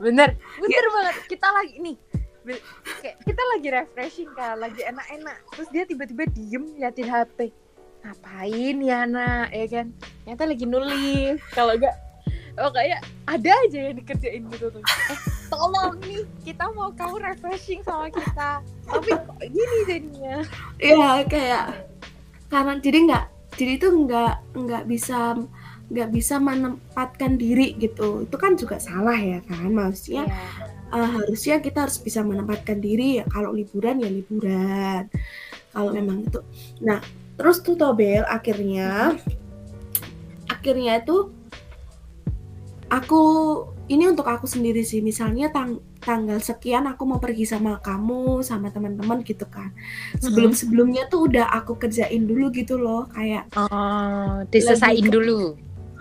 Bener, 0.00 0.28
bener 0.64 0.84
banget. 0.88 1.14
Kita 1.28 1.48
lagi 1.52 1.76
nih, 1.76 1.96
kayak 3.04 3.16
kita 3.28 3.42
lagi 3.52 3.68
refreshing 3.68 4.30
kan, 4.32 4.56
lagi 4.56 4.80
enak-enak. 4.80 5.38
Terus 5.52 5.68
dia 5.68 5.84
tiba-tiba 5.84 6.24
diem 6.32 6.64
liatin 6.80 7.08
HP. 7.12 7.52
Ngapain 8.04 8.76
ya 8.80 9.04
nak, 9.04 9.48
ya 9.52 9.66
kan? 9.68 9.86
Ternyata 10.24 10.42
lagi 10.48 10.64
nulis. 10.64 11.38
Kalau 11.52 11.72
enggak, 11.76 11.96
oh 12.60 12.70
kayak 12.72 13.00
ada 13.28 13.50
aja 13.64 13.78
yang 13.92 13.96
dikerjain 13.96 14.44
gitu 14.52 14.66
tuh. 14.72 14.82
Eh, 14.84 15.20
tolong 15.48 16.00
nih, 16.04 16.24
kita 16.44 16.68
mau 16.72 16.92
kamu 16.92 17.20
refreshing 17.20 17.80
sama 17.84 18.08
kita. 18.12 18.60
Tapi 18.88 19.08
kok 19.08 19.40
gini 19.40 19.78
jadinya. 19.88 20.36
Iya 20.80 21.24
kayak 21.28 21.66
karena 22.52 22.72
jadi 22.78 22.98
nggak 23.08 23.24
jadi 23.56 23.72
itu 23.80 23.88
nggak 23.88 24.34
nggak 24.54 24.84
bisa 24.86 25.38
nggak 25.88 26.10
bisa 26.10 26.40
menempatkan 26.40 27.36
diri 27.36 27.76
gitu. 27.76 28.24
Itu 28.24 28.36
kan 28.36 28.56
juga 28.56 28.80
salah 28.80 29.16
ya 29.16 29.44
kan? 29.44 29.68
Maksudnya 29.68 30.24
Iya. 30.24 30.96
eh, 30.96 31.08
harusnya 31.20 31.56
kita 31.58 31.84
harus 31.88 31.98
bisa 31.98 32.22
menempatkan 32.22 32.78
diri. 32.78 33.20
Ya 33.20 33.24
kalau 33.28 33.52
liburan 33.52 34.00
ya 34.00 34.08
liburan. 34.08 35.10
Kalau 35.70 35.90
memang 35.92 36.24
itu. 36.24 36.40
Nah 36.80 37.02
terus 37.34 37.58
tuh 37.60 37.74
Tobel 37.74 38.22
akhirnya 38.24 39.18
akhirnya 40.46 41.02
itu 41.02 41.34
aku 42.88 43.22
ini 43.84 44.08
untuk 44.08 44.24
aku 44.24 44.48
sendiri 44.48 44.80
sih. 44.80 45.04
Misalnya 45.04 45.52
tang 45.52 45.82
tanggal 46.00 46.36
sekian 46.40 46.84
aku 46.84 47.04
mau 47.04 47.20
pergi 47.20 47.44
sama 47.44 47.80
kamu 47.80 48.40
sama 48.40 48.72
teman-teman 48.72 49.20
gitu 49.24 49.44
kan. 49.44 49.72
Sebelum 50.20 50.52
sebelumnya 50.56 51.04
tuh 51.08 51.28
udah 51.28 51.52
aku 51.52 51.76
kerjain 51.76 52.24
dulu 52.24 52.48
gitu 52.52 52.80
loh. 52.80 53.08
Kayak 53.12 53.50
Oh, 53.56 54.44
diselesain 54.48 55.04
dulu. 55.08 55.56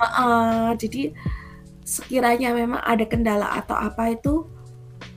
"Ah, 0.05 0.71
jadi 0.75 1.11
sekiranya 1.83 2.51
memang 2.51 2.79
ada 2.79 3.03
kendala 3.03 3.59
atau 3.59 3.75
apa 3.75 4.11
itu 4.11 4.47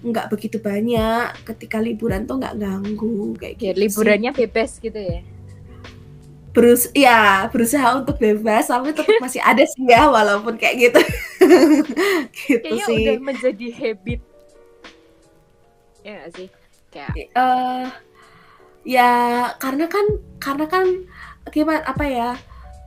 nggak 0.02 0.28
begitu 0.28 0.58
banyak 0.58 1.32
ketika 1.44 1.78
liburan 1.78 2.26
tuh 2.26 2.38
nggak 2.38 2.58
ganggu 2.58 3.34
kayak 3.34 3.54
Ya, 3.56 3.70
gitu 3.72 3.72
sih. 3.72 3.82
liburannya 3.86 4.30
bebas 4.32 4.70
gitu 4.78 4.98
ya. 4.98 5.20
berus 6.50 6.88
ya 6.96 7.44
berusaha 7.52 8.00
untuk 8.00 8.16
bebas 8.16 8.64
tapi 8.66 8.88
tetap 8.90 9.20
masih 9.20 9.44
ada 9.44 9.60
sih 9.62 9.84
ya 9.84 10.08
walaupun 10.08 10.56
kayak 10.56 10.88
gitu 10.88 11.00
gitu 12.48 12.64
Kayaknya 12.64 12.84
sih 12.88 12.96
udah 13.04 13.16
menjadi 13.20 13.66
habit. 13.76 14.20
Ya 16.00 16.10
nggak 16.16 16.30
sih? 16.32 16.48
Kayak 16.88 17.12
eh 17.28 17.84
ya 18.88 19.10
karena 19.58 19.84
kan 19.84 20.06
karena 20.38 20.64
kan 20.64 20.84
gimana 21.50 21.84
apa 21.84 22.04
ya 22.08 22.30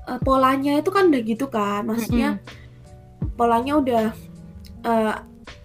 eh, 0.09 0.19
polanya 0.25 0.81
itu 0.81 0.89
kan 0.89 1.13
udah 1.13 1.21
gitu 1.21 1.45
kan 1.47 1.85
maksudnya 1.85 2.41
polanya 3.37 3.77
udah 3.79 4.05
eh, 4.83 5.15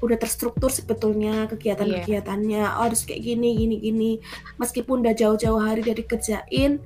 udah 0.05 0.19
terstruktur 0.21 0.69
sebetulnya 0.69 1.49
kegiatan-kegiatannya. 1.49 2.65
Oh, 2.77 2.85
harus 2.89 3.09
kayak 3.09 3.25
gini 3.25 3.57
gini 3.57 3.77
gini. 3.81 4.13
Meskipun 4.61 5.01
udah 5.01 5.17
jauh-jauh 5.17 5.61
hari 5.61 5.81
dari 5.81 6.05
kerjain 6.05 6.81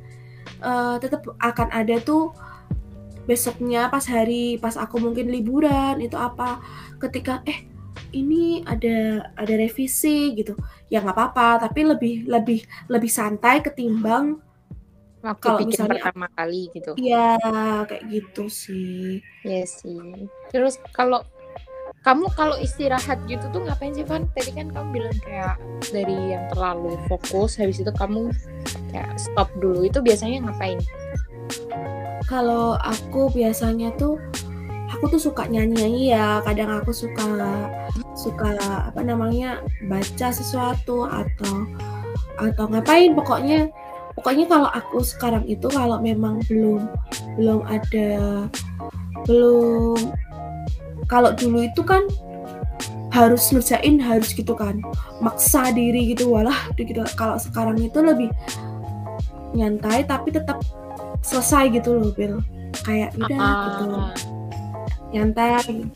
eh, 0.63 0.97
tetap 1.03 1.27
akan 1.43 1.69
ada 1.75 1.99
tuh 2.03 2.31
besoknya 3.29 3.93
pas 3.93 4.09
hari 4.09 4.57
pas 4.57 4.73
aku 4.81 4.97
mungkin 4.97 5.29
liburan 5.29 6.01
itu 6.01 6.17
apa 6.17 6.65
ketika 6.97 7.45
eh 7.45 7.69
ini 8.17 8.65
ada 8.65 9.29
ada 9.37 9.55
revisi 9.59 10.33
gitu. 10.39 10.57
Ya 10.89 11.05
nggak 11.05 11.13
apa-apa 11.13 11.69
tapi 11.69 11.85
lebih 11.85 12.15
lebih 12.25 12.65
lebih 12.89 13.11
santai 13.13 13.61
ketimbang 13.61 14.41
waktu 15.21 15.43
Kalau 15.43 15.59
bikin 15.59 15.71
misalnya- 15.75 15.93
pertama 15.99 16.27
kali 16.31 16.63
gitu. 16.71 16.91
ya 16.97 17.37
kayak 17.85 18.05
gitu 18.07 18.45
sih 18.47 19.19
Iya 19.43 19.65
sih. 19.65 19.99
Terus 20.49 20.79
kalau 20.93 21.25
kamu 21.99 22.31
kalau 22.33 22.55
istirahat 22.57 23.19
gitu 23.27 23.43
tuh 23.51 23.65
ngapain 23.65 23.91
sih 23.91 24.07
Van? 24.07 24.31
Tadi 24.31 24.55
kan 24.55 24.71
kamu 24.71 24.89
bilang 24.93 25.17
kayak 25.21 25.59
dari 25.91 26.15
yang 26.31 26.47
terlalu 26.49 26.95
fokus, 27.07 27.59
habis 27.59 27.81
itu 27.81 27.91
kamu 27.91 28.31
kayak 28.95 29.11
stop 29.17 29.51
dulu. 29.59 29.83
Itu 29.83 29.99
biasanya 30.01 30.47
ngapain? 30.47 30.79
kalau 32.29 32.77
aku 32.77 33.33
biasanya 33.33 33.89
tuh 33.97 34.21
aku 34.93 35.09
tuh 35.09 35.21
suka 35.21 35.49
nyanyi-nyanyi 35.49 36.13
ya 36.13 36.45
kadang 36.45 36.69
aku 36.69 36.93
suka 36.93 37.25
suka 38.13 38.53
apa 38.85 39.01
namanya 39.01 39.65
baca 39.89 40.29
sesuatu 40.29 41.09
atau 41.09 41.65
atau 42.37 42.65
ngapain 42.69 43.17
pokoknya 43.17 43.73
pokoknya 44.19 44.51
kalau 44.51 44.67
aku 44.75 44.99
sekarang 45.07 45.47
itu 45.47 45.71
kalau 45.71 46.03
memang 46.03 46.43
belum 46.51 46.91
belum 47.39 47.63
ada 47.71 48.51
belum 49.31 50.11
kalau 51.07 51.31
dulu 51.39 51.63
itu 51.63 51.87
kan 51.87 52.03
harus 53.15 53.51
ngerjain 53.55 54.03
harus 54.03 54.35
gitu 54.35 54.59
kan. 54.59 54.83
Maksa 55.23 55.71
diri 55.71 56.13
gitu 56.13 56.35
walah 56.35 56.67
gitu. 56.75 57.07
Kalau 57.15 57.39
sekarang 57.39 57.79
itu 57.79 57.99
lebih 58.03 58.35
nyantai 59.55 60.03
tapi 60.03 60.35
tetap 60.35 60.61
selesai 61.25 61.73
gitu 61.73 61.97
loh 61.97 62.11
Bel 62.13 62.43
kayak 62.83 63.15
udah 63.17 63.27
gitu. 63.31 63.87
Ah, 63.95 64.15
nyantai. 65.15 65.89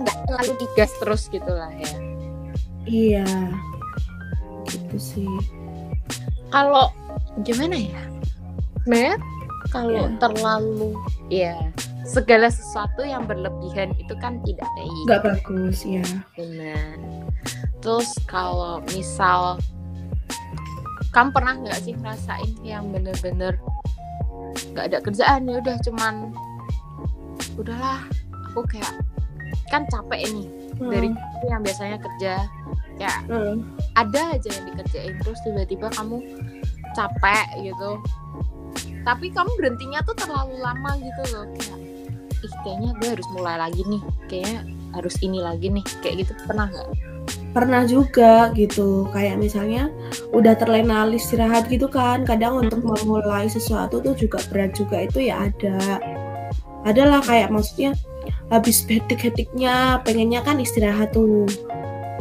Nggak 0.00 0.16
terlalu 0.26 0.52
digas 0.64 0.92
terus 0.96 1.22
gitu 1.28 1.52
lah 1.52 1.70
ya. 1.76 1.92
iya. 2.88 3.28
Gitu 4.66 4.96
sih. 4.96 5.32
Kalau 6.50 6.90
gimana 7.42 7.76
ya? 7.76 8.02
Sebenarnya 8.82 9.16
kalau 9.68 10.04
Ya. 10.08 10.16
terlalu 10.18 10.90
ya 11.28 11.54
segala 12.02 12.48
sesuatu 12.48 13.02
yang 13.02 13.22
berlebihan 13.22 13.94
itu 13.94 14.14
kan 14.18 14.42
tidak 14.42 14.66
baik. 14.74 15.04
nggak 15.06 15.22
bagus 15.22 15.78
ya 15.82 16.02
Benar. 16.34 16.96
Terus 17.78 18.10
kalau 18.24 18.82
misal 18.90 19.56
kamu 21.10 21.30
pernah 21.30 21.54
nggak 21.56 21.78
sih 21.80 21.94
ngerasain 21.94 22.54
yang 22.62 22.90
bener-bener 22.90 23.58
nggak 24.70 24.84
ada 24.90 24.98
kerjaan 25.00 25.46
ya 25.46 25.58
udah 25.58 25.76
cuman 25.82 26.14
udahlah 27.54 28.00
aku 28.50 28.62
kayak 28.66 28.94
kan 29.68 29.86
capek 29.86 30.26
nih 30.30 30.48
Hmm. 30.80 30.88
dari 30.88 31.08
yang 31.44 31.60
biasanya 31.60 32.00
kerja 32.00 32.48
ya 32.96 33.12
Hmm. 33.28 33.60
ada 33.94 34.32
aja 34.32 34.48
yang 34.48 34.64
dikerjain 34.72 35.12
terus 35.20 35.36
tiba-tiba 35.44 35.92
kamu 35.92 36.24
capek 36.94 37.46
gitu. 37.60 37.90
Tapi 39.00 39.32
kamu 39.32 39.50
berhentinya 39.56 40.00
tuh 40.04 40.16
terlalu 40.18 40.60
lama 40.60 40.90
gitu 41.00 41.22
loh 41.34 41.46
kayak 41.56 41.78
ih 42.40 42.54
kayaknya 42.64 42.90
gue 42.96 43.08
harus 43.12 43.28
mulai 43.36 43.56
lagi 43.60 43.82
nih 43.84 44.02
kayaknya 44.32 44.60
harus 44.96 45.14
ini 45.20 45.38
lagi 45.40 45.68
nih 45.68 45.84
kayak 46.04 46.14
gitu. 46.24 46.32
Pernah 46.48 46.66
nggak? 46.72 46.88
Pernah 47.50 47.82
juga 47.84 48.54
gitu 48.54 49.10
kayak 49.10 49.36
misalnya 49.42 49.90
udah 50.30 50.54
terlena 50.54 51.02
istirahat 51.10 51.66
gitu 51.66 51.90
kan 51.90 52.22
kadang 52.22 52.62
untuk 52.62 52.80
memulai 52.86 53.50
sesuatu 53.50 53.98
tuh 53.98 54.14
juga 54.14 54.38
berat 54.48 54.72
juga 54.78 55.04
itu 55.04 55.28
ya 55.30 55.50
ada. 55.50 55.98
Adalah 56.86 57.20
kayak 57.20 57.52
maksudnya 57.52 57.92
habis 58.48 58.82
hetik-hetiknya 58.88 60.00
pengennya 60.06 60.40
kan 60.42 60.58
istirahat 60.58 61.12
tuh 61.14 61.46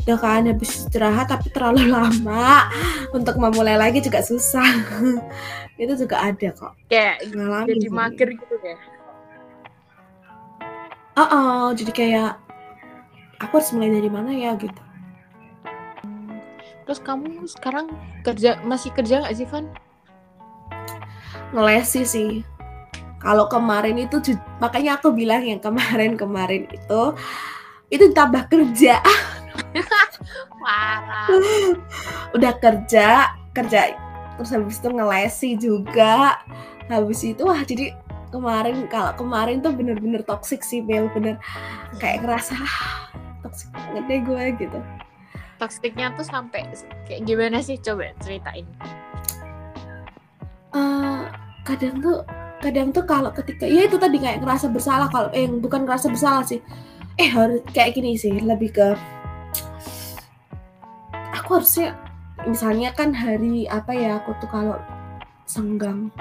udah 0.04 0.18
kan 0.20 0.48
habis 0.48 0.86
istirahat 0.86 1.28
tapi 1.30 1.52
terlalu 1.52 1.90
lama. 1.96 2.70
Untuk 3.12 3.36
memulai 3.36 3.76
lagi 3.76 4.00
juga 4.00 4.24
susah. 4.24 4.68
Itu 5.82 5.96
juga 5.96 6.20
ada 6.24 6.50
kok. 6.52 6.74
Kayak 6.92 7.32
ngalamin 7.32 7.76
jadi 7.80 7.90
mager 7.92 8.30
gitu 8.36 8.56
ya? 8.60 8.78
Oh, 11.20 11.24
oh, 11.24 11.66
jadi 11.76 11.92
kayak 11.92 12.32
aku 13.44 13.60
harus 13.60 13.72
mulai 13.76 13.92
dari 13.92 14.08
mana 14.12 14.32
ya? 14.32 14.56
gitu. 14.56 14.82
Terus 16.90 17.06
kamu 17.06 17.46
sekarang 17.46 17.86
kerja 18.26 18.58
masih 18.66 18.90
kerja 18.96 19.22
nggak 19.22 19.36
sih 19.38 19.46
Van? 19.46 19.70
Ngelesi 21.54 22.02
sih. 22.02 22.32
Kalau 23.20 23.46
kemarin 23.52 24.00
itu 24.00 24.18
makanya 24.64 24.98
aku 24.98 25.12
bilang 25.12 25.44
yang 25.44 25.60
kemarin-kemarin 25.60 26.66
itu 26.72 27.02
itu 27.94 28.06
tambah 28.10 28.48
kerja 28.50 29.06
parah. 30.64 31.30
Udah 32.36 32.54
kerja 32.60 33.34
kerja 33.54 33.80
terus 34.40 34.52
habis 34.56 34.80
itu 34.80 34.90
ngelesi 34.90 35.50
juga. 35.60 36.40
Habis 36.90 37.22
itu 37.28 37.42
wah 37.46 37.62
jadi 37.62 37.94
kemarin 38.30 38.86
kalau 38.90 39.14
kemarin 39.18 39.60
tuh 39.60 39.74
bener-bener 39.74 40.22
toxic 40.24 40.64
sih 40.64 40.80
Bel 40.82 41.10
bener. 41.12 41.38
Kayak 42.02 42.24
ngerasa 42.26 42.56
"Ah, 42.56 43.12
toxic 43.44 43.70
banget 43.76 44.04
deh 44.08 44.20
gue 44.24 44.44
gitu. 44.68 44.80
Toksiknya 45.60 46.16
tuh 46.16 46.24
sampai 46.24 46.64
kayak 47.04 47.28
gimana 47.28 47.60
sih? 47.60 47.76
Coba 47.76 48.16
ceritain. 48.24 48.64
Eh, 50.72 51.22
kadang 51.68 52.00
tuh 52.00 52.24
kadang 52.64 52.96
tuh 52.96 53.04
kalau 53.04 53.32
ketika 53.36 53.68
ya 53.68 53.88
itu 53.88 54.00
tadi 54.00 54.24
kayak 54.24 54.40
ngerasa 54.40 54.72
bersalah 54.72 55.12
kalau 55.12 55.28
eh 55.36 55.52
bukan 55.52 55.84
ngerasa 55.84 56.08
bersalah 56.08 56.48
sih. 56.48 56.64
Eh 57.20 57.28
harus 57.28 57.60
kayak 57.76 58.00
gini 58.00 58.16
sih 58.16 58.40
lebih 58.40 58.72
ke 58.72 58.96
aku 61.40 61.60
harusnya 61.60 61.96
misalnya 62.44 62.92
kan 62.92 63.12
hari 63.12 63.66
apa 63.66 63.92
ya 63.92 64.20
aku 64.20 64.36
tuh 64.38 64.48
kalau 64.48 64.78
senggang 65.44 66.12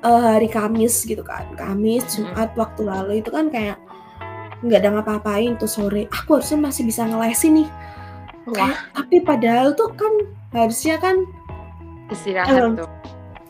eh, 0.00 0.22
hari 0.22 0.46
Kamis 0.46 1.02
gitu 1.02 1.20
kan. 1.20 1.48
Kamis 1.56 2.04
Jumat 2.14 2.52
waktu 2.54 2.84
lalu 2.84 3.12
itu 3.20 3.28
kan 3.28 3.48
kayak 3.48 3.80
nggak 4.62 4.80
ada 4.80 4.90
ngapa-ngapain 4.94 5.56
tuh 5.56 5.68
sore. 5.68 6.06
Aku 6.08 6.38
harusnya 6.38 6.58
masih 6.62 6.86
bisa 6.86 7.04
ngelesin 7.04 7.64
nih. 7.64 7.68
Wah. 8.46 8.54
Kayak- 8.54 8.82
tapi 8.94 9.16
padahal 9.20 9.68
tuh 9.74 9.90
kan 9.92 10.12
harusnya 10.54 10.96
kan 10.96 11.16
istirahat 12.08 12.54
Em, 12.54 12.72
tuh. 12.78 12.88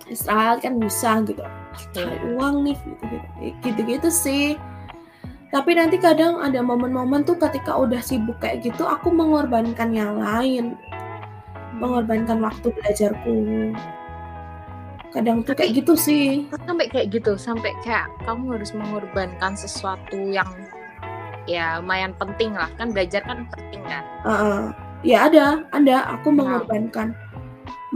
istirahat 0.09 0.59
kan 0.65 0.81
bisa 0.81 1.21
gitu. 1.23 1.43
Cari 1.93 2.09
Iya. 2.09 2.41
uang 2.41 2.57
nih 2.65 2.77
gitu 2.81 3.05
gitu 3.05 3.27
gitu 3.61 3.81
gitu 3.85 4.09
sih 4.09 4.57
tapi 5.57 5.73
nanti 5.73 5.97
kadang 5.97 6.37
ada 6.45 6.61
momen-momen 6.61 7.25
tuh 7.25 7.41
ketika 7.41 7.73
udah 7.73 8.05
sibuk 8.05 8.37
kayak 8.45 8.61
gitu 8.61 8.85
aku 8.85 9.09
mengorbankan 9.09 9.89
yang 9.97 10.21
lain. 10.21 10.77
Mengorbankan 11.81 12.45
waktu 12.45 12.77
belajarku. 12.77 13.73
Kadang 15.17 15.41
tuh 15.49 15.57
kayak 15.57 15.81
gitu 15.81 15.97
sih. 15.97 16.45
sampai 16.69 16.93
kayak 16.93 17.09
gitu 17.09 17.41
sampai 17.41 17.73
kayak 17.81 18.05
kamu 18.29 18.61
harus 18.61 18.77
mengorbankan 18.77 19.57
sesuatu 19.57 20.29
yang 20.29 20.45
ya 21.49 21.81
lumayan 21.81 22.13
penting 22.21 22.53
lah. 22.53 22.69
Kan 22.77 22.93
belajar 22.93 23.25
kan 23.25 23.49
penting 23.49 23.81
kan? 23.89 24.05
Heeh. 24.29 24.61
ya 25.09 25.25
ada 25.25 25.65
ada. 25.73 26.21
Aku 26.21 26.37
mengorbankan 26.37 27.17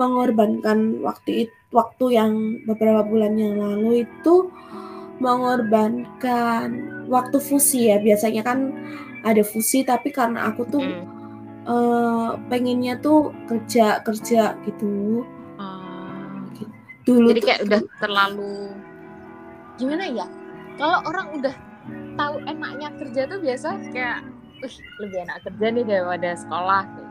mengorbankan 0.00 1.04
waktu 1.04 1.44
it- 1.44 1.60
waktu 1.76 2.16
yang 2.16 2.32
beberapa 2.64 3.04
bulan 3.04 3.36
yang 3.36 3.60
lalu 3.60 4.08
itu 4.08 4.48
mengorbankan 5.20 6.68
waktu 7.06 7.36
fusi 7.38 7.92
ya. 7.92 8.00
Biasanya 8.00 8.42
kan 8.42 8.72
ada 9.22 9.44
fusi 9.44 9.84
tapi 9.84 10.10
karena 10.10 10.48
aku 10.48 10.64
tuh 10.66 10.80
Mm. 10.80 11.04
eh, 11.60 12.30
pengennya 12.48 12.96
tuh 12.98 13.30
kerja 13.46 14.00
kerja 14.00 14.56
gitu. 14.64 15.22
Ah, 15.60 16.40
dulu 17.04 17.30
jadi 17.30 17.40
tuh 17.40 17.46
kayak 17.46 17.60
udah 17.68 17.80
terlalu 18.00 18.54
gimana 19.76 20.04
ya? 20.08 20.26
Kalau 20.80 20.98
orang 21.04 21.36
udah 21.36 21.54
tahu 22.16 22.34
enaknya 22.48 22.88
kerja 22.96 23.28
tuh 23.28 23.38
biasa 23.40 23.68
kayak 23.92 24.24
Wih, 24.60 24.76
lebih 25.00 25.18
enak 25.24 25.38
kerja 25.40 25.66
nih 25.72 25.84
daripada 25.84 26.30
sekolah. 26.36 26.82
gitu 26.90 27.09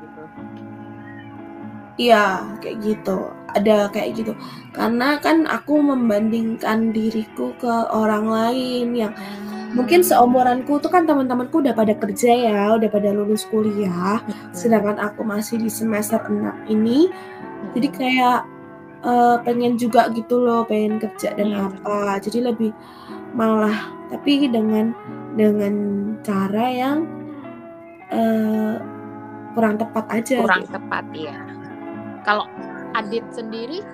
Iya, 2.00 2.56
kayak 2.64 2.78
gitu. 2.80 3.28
Ada 3.60 3.92
kayak 3.92 4.10
gitu. 4.16 4.32
Karena 4.72 5.20
kan 5.20 5.44
aku 5.44 5.84
membandingkan 5.84 6.96
diriku 6.96 7.52
ke 7.60 7.68
orang 7.92 8.32
lain 8.32 8.96
yang 8.96 9.12
mungkin 9.76 10.00
seumuranku 10.02 10.80
tuh 10.80 10.88
kan 10.88 11.04
teman-temanku 11.04 11.60
udah 11.60 11.76
pada 11.76 11.92
kerja 12.00 12.32
ya, 12.32 12.62
udah 12.80 12.88
pada 12.88 13.12
lulus 13.12 13.44
kuliah. 13.52 14.24
Sedangkan 14.56 14.96
aku 14.96 15.28
masih 15.28 15.60
di 15.60 15.68
semester 15.68 16.24
6 16.24 16.56
ini. 16.72 17.12
Jadi 17.76 17.88
kayak 17.92 18.48
eh, 19.04 19.36
pengen 19.44 19.76
juga 19.76 20.08
gitu 20.16 20.40
loh, 20.40 20.64
pengen 20.64 21.04
kerja 21.04 21.36
dan 21.36 21.52
Hmm. 21.52 21.68
apa. 21.68 22.16
Jadi 22.24 22.48
lebih 22.48 22.72
malah 23.36 23.92
tapi 24.08 24.48
dengan 24.48 24.96
dengan 25.36 25.74
cara 26.24 26.66
yang 26.72 27.04
eh, 28.10 28.76
kurang 29.54 29.76
tepat 29.76 30.06
aja. 30.16 30.38
kurang 30.42 30.64
gitu. 30.64 30.74
tepat 30.80 31.06
ya 31.14 31.49
kalau 32.26 32.46
Adit 32.98 33.24
sendiri 33.32 33.86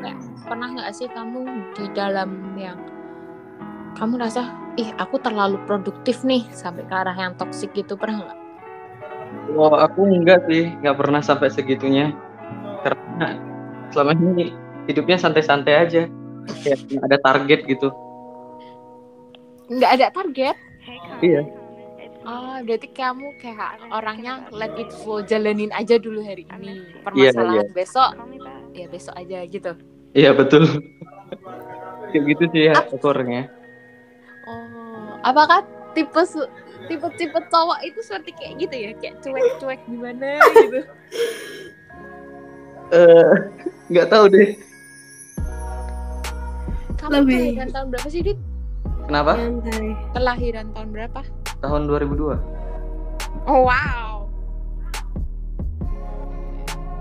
kayak 0.00 0.18
pernah 0.46 0.70
nggak 0.72 0.92
sih 0.94 1.08
kamu 1.10 1.44
di 1.76 1.86
dalam 1.92 2.54
yang 2.56 2.78
kamu 3.98 4.22
rasa 4.22 4.54
ih 4.78 4.88
aku 4.96 5.18
terlalu 5.18 5.58
produktif 5.66 6.22
nih 6.22 6.46
sampai 6.54 6.86
ke 6.86 6.94
arah 6.94 7.16
yang 7.16 7.34
toksik 7.36 7.74
gitu 7.74 7.98
pernah 7.98 8.24
nggak 8.24 8.38
Oh, 9.54 9.70
aku 9.74 10.06
enggak 10.06 10.46
sih, 10.50 10.74
nggak 10.82 10.96
pernah 10.98 11.22
sampai 11.22 11.50
segitunya. 11.50 12.14
Karena 12.82 13.38
selama 13.90 14.14
ini 14.18 14.54
hidupnya 14.90 15.18
santai-santai 15.18 15.74
aja. 15.74 16.02
Kayak 16.62 16.78
nggak 16.86 17.06
ada 17.06 17.18
target 17.22 17.60
gitu. 17.66 17.88
nggak 19.70 20.02
ada 20.02 20.06
target 20.10 20.56
Iya. 21.22 21.46
Oh 22.30 22.56
berarti 22.62 22.88
kamu 22.94 23.34
kayak 23.42 23.82
orangnya 23.90 24.46
let 24.54 24.70
it 24.78 24.94
flow 25.02 25.18
jalanin 25.18 25.74
aja 25.74 25.98
dulu 25.98 26.22
hari 26.22 26.46
ini. 26.46 26.86
Permasalahan 27.02 27.66
besok 27.74 28.14
ya 28.70 28.86
besok 28.86 29.14
aja 29.18 29.42
gitu. 29.50 29.72
Iya 30.14 30.30
betul. 30.38 30.64
Kayak 32.14 32.22
gitu 32.34 32.44
sih 32.54 32.62
ya 32.70 32.74
aku 32.78 32.98
orangnya. 33.02 33.50
oh 34.46 35.18
apakah 35.26 35.62
tipe 35.94 36.22
tipe-tipe 36.88 37.38
cowok 37.50 37.78
itu 37.86 38.00
seperti 38.02 38.30
kayak 38.38 38.54
gitu 38.62 38.76
ya? 38.78 38.90
Kayak 38.98 39.14
cuek-cuek 39.22 39.80
gimana 39.90 40.38
gitu? 40.54 40.80
Eh, 42.90 43.34
nggak 43.86 44.10
tahu 44.10 44.26
deh. 44.34 44.58
kamu 46.98 47.22
Lebih. 47.22 47.38
kelahiran 47.38 47.68
tahun 47.70 47.86
berapa 47.94 48.08
sih 48.10 48.22
dit? 48.26 48.38
Kenapa? 49.06 49.32
Kelahiran 50.10 50.66
tahun 50.74 50.88
berapa 50.90 51.20
Tahun 51.60 51.82
2002. 51.88 52.40
oh 53.46 53.60
wow. 53.64 54.26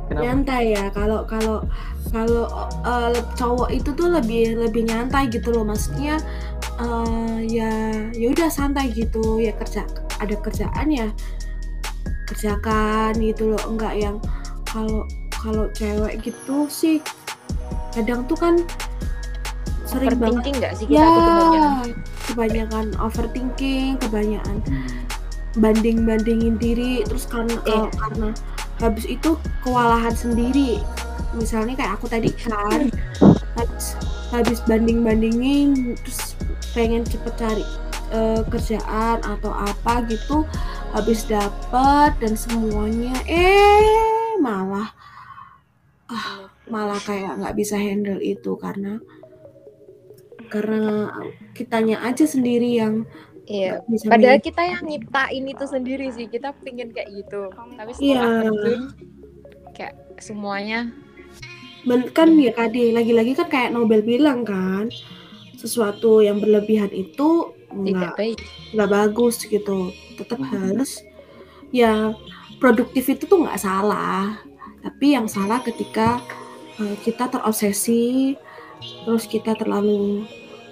Kenapa? 0.09 0.25
nyantai 0.25 0.73
ya 0.73 0.85
kalau 0.89 1.21
kalau 1.29 1.61
kalau 2.09 2.49
uh, 2.81 3.13
cowok 3.37 3.69
itu 3.69 3.93
tuh 3.93 4.09
lebih 4.09 4.57
lebih 4.57 4.89
nyantai 4.89 5.29
gitu 5.29 5.53
loh. 5.53 5.61
Maksudnya 5.61 6.17
uh, 6.81 7.37
ya 7.45 7.93
ya 8.17 8.27
udah 8.33 8.49
santai 8.49 8.89
gitu. 8.89 9.37
Ya 9.37 9.53
kerja 9.53 9.85
ada 10.17 10.33
kerjaan 10.33 10.89
ya 10.89 11.13
kerjakan 12.25 13.13
gitu 13.21 13.53
loh. 13.53 13.61
Enggak 13.69 13.93
yang 14.01 14.17
kalau 14.65 15.05
kalau 15.29 15.65
cewek 15.71 16.19
gitu 16.25 16.67
sih 16.67 16.99
kadang 17.93 18.27
tuh 18.27 18.37
kan 18.37 18.55
sering 19.89 20.19
banget 20.21 20.53
nggak 20.61 20.73
sih 20.77 20.85
kita 20.85 21.01
ya 21.01 21.09
tuh 21.09 21.89
kebanyakan 22.29 22.93
overthinking 22.97 23.97
kebanyakan 23.97 24.61
banding 25.57 26.05
bandingin 26.05 26.55
diri 26.55 27.01
terus 27.03 27.25
karena 27.25 27.57
Iya. 27.63 27.89
kalau- 27.89 27.91
karena 27.97 28.29
habis 28.79 29.05
itu 29.05 29.29
kewalahan 29.59 30.13
sendiri. 30.13 30.79
Misalnya 31.33 31.73
kayak 31.75 31.93
aku 31.97 32.05
tadi 32.07 32.29
kan 32.31 32.87
habis 33.53 33.85
habis 34.29 34.59
banding 34.63 35.01
bandingin 35.01 35.97
terus 35.99 36.37
pengen 36.71 37.01
cepet 37.03 37.33
cari 37.35 37.65
eh, 38.09 38.41
kerjaan 38.47 39.21
atau 39.21 39.51
apa 39.51 40.01
gitu 40.05 40.41
habis 40.89 41.25
dapat 41.25 42.13
dan 42.17 42.33
semuanya 42.33 43.13
eh 43.25 44.37
malah 44.37 44.89
ah 46.07 46.49
malah 46.65 46.97
kayak 46.97 47.37
nggak 47.37 47.53
bisa 47.53 47.77
handle 47.77 48.17
itu 48.17 48.57
karena 48.57 48.97
karena 50.49 51.13
kitanya 51.53 52.01
aja 52.03 52.25
sendiri 52.25 52.81
yang 52.81 53.05
Iya. 53.49 53.81
bisa 53.89 54.13
Padahal 54.13 54.37
kita 54.37 54.61
yang 54.61 54.85
nyiptain 54.85 55.41
itu 55.41 55.65
sendiri 55.65 56.13
sih. 56.13 56.29
Kita 56.29 56.53
pingin 56.61 56.93
kayak 56.93 57.09
gitu. 57.17 57.49
Tapi 57.49 57.91
setelah 57.97 58.45
terjun, 58.45 58.81
kayak 59.73 59.95
semuanya 60.19 60.91
Men- 61.87 62.11
kan 62.11 62.35
ya 62.35 62.51
Kade 62.51 62.91
lagi-lagi 62.91 63.33
kan 63.33 63.47
kayak 63.47 63.71
Nobel 63.71 64.03
bilang 64.03 64.43
kan 64.43 64.91
sesuatu 65.55 66.19
yang 66.19 66.43
berlebihan 66.43 66.91
itu 66.91 67.55
nggak 67.71 68.19
baik. 68.19 68.39
nggak 68.75 68.89
bagus 68.91 69.47
gitu 69.47 69.93
tetap 70.19 70.43
harus 70.43 70.99
ya 71.71 72.11
produktif 72.59 73.07
itu 73.07 73.23
tuh 73.23 73.47
nggak 73.47 73.61
salah 73.61 74.35
tapi 74.83 75.15
yang 75.15 75.31
salah 75.31 75.63
ketika 75.63 76.19
eh, 76.79 76.95
kita 76.99 77.31
terobsesi 77.31 78.35
terus 79.03 79.25
kita 79.25 79.53
terlalu 79.53 80.23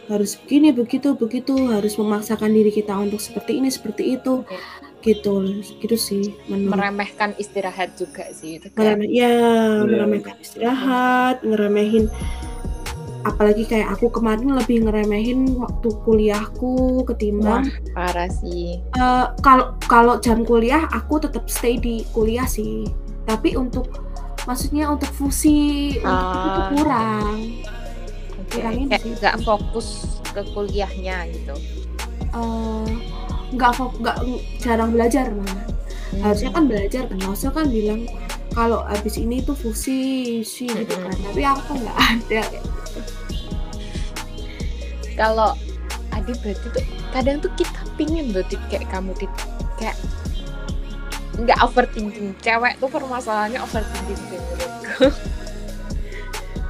harus 0.08 0.40
begini 0.40 0.72
begitu 0.72 1.12
begitu 1.14 1.52
harus 1.68 2.00
memaksakan 2.00 2.50
diri 2.50 2.72
kita 2.72 2.96
untuk 2.96 3.20
seperti 3.20 3.60
ini 3.60 3.68
seperti 3.68 4.16
itu 4.16 4.44
Iya. 4.48 4.60
gitu 5.06 5.34
gitu 5.80 5.96
sih 5.96 6.36
menurut 6.48 6.74
Meremehkan 6.74 7.32
istirahat 7.38 7.96
juga 7.96 8.28
sih. 8.34 8.60
Itu 8.60 8.72
ngeremeh 8.74 9.08
ya 9.08 9.32
ngeremehkan 9.84 10.36
istirahat 10.42 11.44
ngeremehin 11.44 12.08
apalagi 13.24 13.68
kayak 13.68 13.92
aku 13.92 14.08
kemarin 14.08 14.56
lebih 14.56 14.88
ngeremehin 14.88 15.60
waktu 15.60 15.90
kuliahku 16.02 17.04
ketimbang 17.06 17.68
parah 17.92 18.32
sih. 18.32 18.80
Eh, 18.96 19.26
kalau 19.44 19.76
kalau 19.86 20.16
jam 20.20 20.44
kuliah 20.44 20.88
aku 20.90 21.20
tetap 21.20 21.48
stay 21.48 21.76
di 21.76 22.08
kuliah 22.12 22.48
sih 22.48 22.88
tapi 23.24 23.60
untuk 23.60 23.92
maksudnya 24.48 24.88
untuk 24.88 25.12
fusi 25.12 26.00
untuk 26.00 26.42
itu 26.48 26.62
Ah. 26.64 26.70
kurang 26.72 27.36
Kurangin 28.60 28.88
Kayak 28.88 29.04
sih. 29.04 29.12
nggak 29.16 29.36
fokus 29.42 29.88
ke 30.34 30.42
kuliahnya 30.52 31.18
gitu. 31.32 31.56
Eh, 32.28 32.90
nggak 33.54 33.72
fok- 33.74 33.98
nggak 33.98 34.18
jarang 34.60 34.92
belajar 34.92 35.32
malah 35.32 35.64
harusnya 36.18 36.50
kan 36.50 36.64
belajar 36.66 37.04
kan? 37.06 37.18
Harusnya 37.20 37.52
kan 37.52 37.66
bilang 37.68 38.02
kalau 38.52 38.82
habis 38.84 39.16
ini 39.16 39.40
tuh 39.40 39.54
fusi 39.54 40.42
sih 40.42 40.66
gitu 40.66 40.96
kan. 40.98 41.14
Tapi 41.14 41.42
aku 41.42 41.72
nggak 41.78 41.98
ada. 42.12 42.42
Gitu. 42.48 42.70
kalau 45.14 45.58
Adi 46.14 46.34
berarti 46.42 46.68
tuh 46.72 46.86
kadang 47.10 47.38
tuh 47.38 47.50
kita 47.54 47.82
pingin 47.98 48.30
loh 48.30 48.46
kayak 48.70 48.86
kamu 48.90 49.14
kayak 49.78 49.98
nggak 51.38 51.58
overthinking. 51.62 52.34
Cewek 52.42 52.78
tuh 52.78 52.90
permasalahannya 52.90 53.58
overthinking 53.58 54.22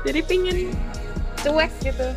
jadi 0.08 0.20
pingin 0.24 0.72
cuek 1.48 1.72
gitu. 1.82 2.08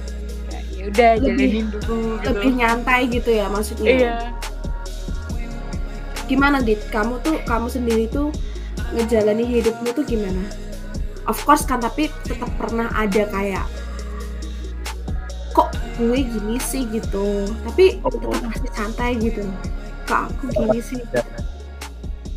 Kayak 0.46 0.64
ya 0.70 0.82
udah 0.86 1.10
Lebih- 1.16 1.50
jalanin 1.50 1.66
dulu 1.70 1.80
gitu. 2.18 2.26
lebih 2.26 2.50
nyantai 2.56 3.00
gitu 3.06 3.30
ya 3.30 3.46
maksudnya? 3.46 3.90
Iya. 3.90 4.14
Gimana 6.26 6.58
dit? 6.60 6.78
Kamu 6.88 7.18
tuh 7.20 7.42
kamu 7.42 7.66
sendiri 7.66 8.06
tuh 8.06 8.30
ngejalani 8.92 9.42
hidupmu 9.42 9.90
tuh 9.90 10.04
gimana? 10.04 10.42
Of 11.26 11.42
course 11.42 11.62
kan 11.62 11.78
tapi 11.78 12.10
tetap 12.22 12.50
pernah 12.56 12.90
ada 12.90 13.26
kayak 13.26 13.66
kok 15.50 15.68
gue 15.96 16.22
gini 16.22 16.56
sih? 16.58 16.86
gitu. 16.86 17.50
Tapi 17.66 17.98
Oh. 18.00 18.10
tetap 18.10 18.30
masih 18.40 18.70
santai 18.72 19.10
gitu. 19.16 19.42
Kok 20.06 20.20
aku 20.28 20.44
gini 20.50 20.80
sih? 20.80 21.00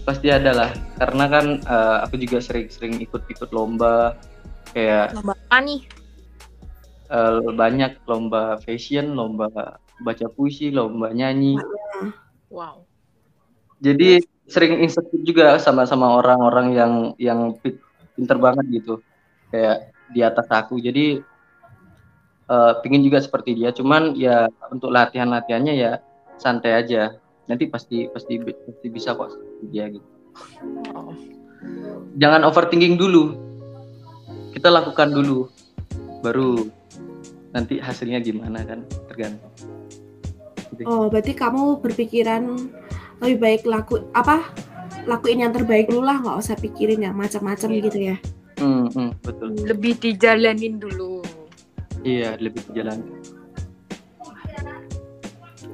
pasti 0.03 0.27
ada 0.27 0.51
lah. 0.51 0.71
Karena 0.99 1.25
kan 1.32 1.45
eh, 1.58 1.97
aku 2.03 2.19
juga 2.19 2.43
sering-sering 2.43 2.99
ikut-ikut 2.99 3.49
lomba. 3.49 4.19
Kayak 4.73 5.15
lomba 5.15 5.32
apa 5.39 5.58
nih 5.63 5.79
eh, 7.13 7.39
banyak 7.54 8.02
lomba 8.10 8.58
fashion 8.60 9.13
lomba 9.13 9.78
baca 10.02 10.26
puisi 10.34 10.73
lomba 10.73 11.13
nyanyi. 11.13 11.56
Wow. 12.49 12.86
Jadi 13.84 14.23
sering 14.49 14.82
insecure 14.84 15.23
juga 15.23 15.56
sama-sama 15.62 16.19
orang-orang 16.19 16.67
yang 16.73 16.93
yang 17.21 17.39
pi- 17.62 17.80
pinter 18.17 18.38
banget 18.41 18.65
gitu. 18.82 18.99
Kayak 19.54 19.93
di 20.10 20.21
atas 20.26 20.47
aku. 20.49 20.82
Jadi 20.82 21.21
eh, 22.49 22.73
pingin 22.82 23.06
juga 23.06 23.21
seperti 23.21 23.56
dia. 23.56 23.69
Cuman 23.69 24.17
ya 24.17 24.49
untuk 24.73 24.89
latihan 24.89 25.30
latihannya 25.30 25.73
ya 25.78 25.91
santai 26.41 26.73
aja. 26.82 27.15
Nanti 27.45 27.67
pasti 27.67 28.08
pasti 28.08 28.39
pasti 28.39 28.88
bisa 28.88 29.13
kok 29.13 29.36
seperti 29.36 29.65
dia 29.69 29.86
gitu. 29.91 30.10
Wow. 30.89 31.13
jangan 32.17 32.43
overthinking 32.43 32.97
dulu. 32.97 33.38
Kita 34.54 34.69
lakukan 34.69 35.13
dulu. 35.13 35.49
Baru 36.23 36.69
nanti 37.53 37.77
hasilnya 37.77 38.19
gimana 38.19 38.65
kan 38.65 38.81
tergantung. 39.07 39.53
Oh 40.89 41.05
berarti 41.07 41.37
kamu 41.37 41.79
berpikiran 41.85 42.49
lebih 43.21 43.37
baik 43.37 43.61
laku 43.69 44.01
apa 44.17 44.41
lakuin 45.05 45.45
yang 45.45 45.53
terbaik 45.53 45.85
dulu 45.87 46.01
lah 46.01 46.17
nggak 46.17 46.37
usah 46.41 46.57
pikirin 46.57 47.05
yang 47.05 47.13
macam-macam 47.13 47.69
Iya. 47.69 47.81
gitu 47.85 47.99
ya? 48.01 48.17
Hmm, 48.57 48.89
hmm, 48.89 49.11
betul. 49.21 49.47
Lebih 49.63 49.93
dijalanin 50.01 50.81
dulu. 50.81 51.21
Iya 52.03 52.35
lebih 52.41 52.65
jalan 52.73 52.99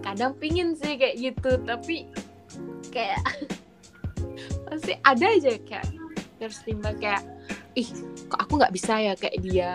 kadang 0.09 0.33
pingin 0.41 0.73
sih 0.73 0.97
kayak 0.97 1.21
gitu 1.21 1.61
tapi 1.69 2.09
kayak 2.89 3.21
pasti 4.65 4.97
ada 5.05 5.25
aja 5.29 5.53
kayak 5.61 5.85
terus 6.41 6.65
timbal 6.65 6.97
kayak 6.97 7.21
ih 7.77 7.85
kok 8.25 8.41
aku 8.41 8.57
nggak 8.57 8.73
bisa 8.73 8.97
ya 8.97 9.13
kayak 9.13 9.37
dia 9.45 9.71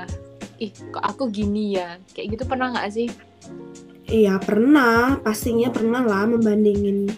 ih 0.59 0.73
kok 0.91 1.03
aku 1.03 1.31
gini 1.31 1.75
ya? 1.77 1.99
Kayak 2.13 2.39
gitu 2.39 2.45
pernah 2.47 2.71
nggak 2.75 2.89
sih? 2.91 3.09
Iya 4.07 4.39
pernah. 4.39 5.19
Pastinya 5.19 5.73
pernah 5.73 6.03
lah 6.05 6.29
membandingin 6.29 7.09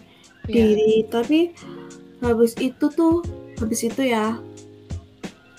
Iya. 0.47 0.53
diri. 0.53 0.95
Tapi 1.07 1.51
habis 2.23 2.57
itu 2.57 2.87
tuh 2.89 3.21
habis 3.61 3.85
itu 3.85 4.03
ya 4.05 4.37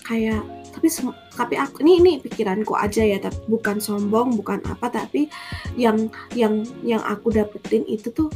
kayak 0.06 0.42
tapi 0.72 0.88
tapi 1.34 1.56
aku 1.58 1.82
ini 1.82 1.94
ini 2.00 2.12
pikiranku 2.22 2.78
aja 2.78 3.02
ya 3.02 3.18
tapi 3.18 3.38
bukan 3.50 3.82
sombong 3.82 4.38
bukan 4.38 4.62
apa 4.70 4.94
tapi 4.94 5.26
yang 5.74 6.06
yang 6.38 6.62
yang 6.86 7.02
aku 7.02 7.34
dapetin 7.34 7.82
itu 7.90 8.14
tuh 8.14 8.30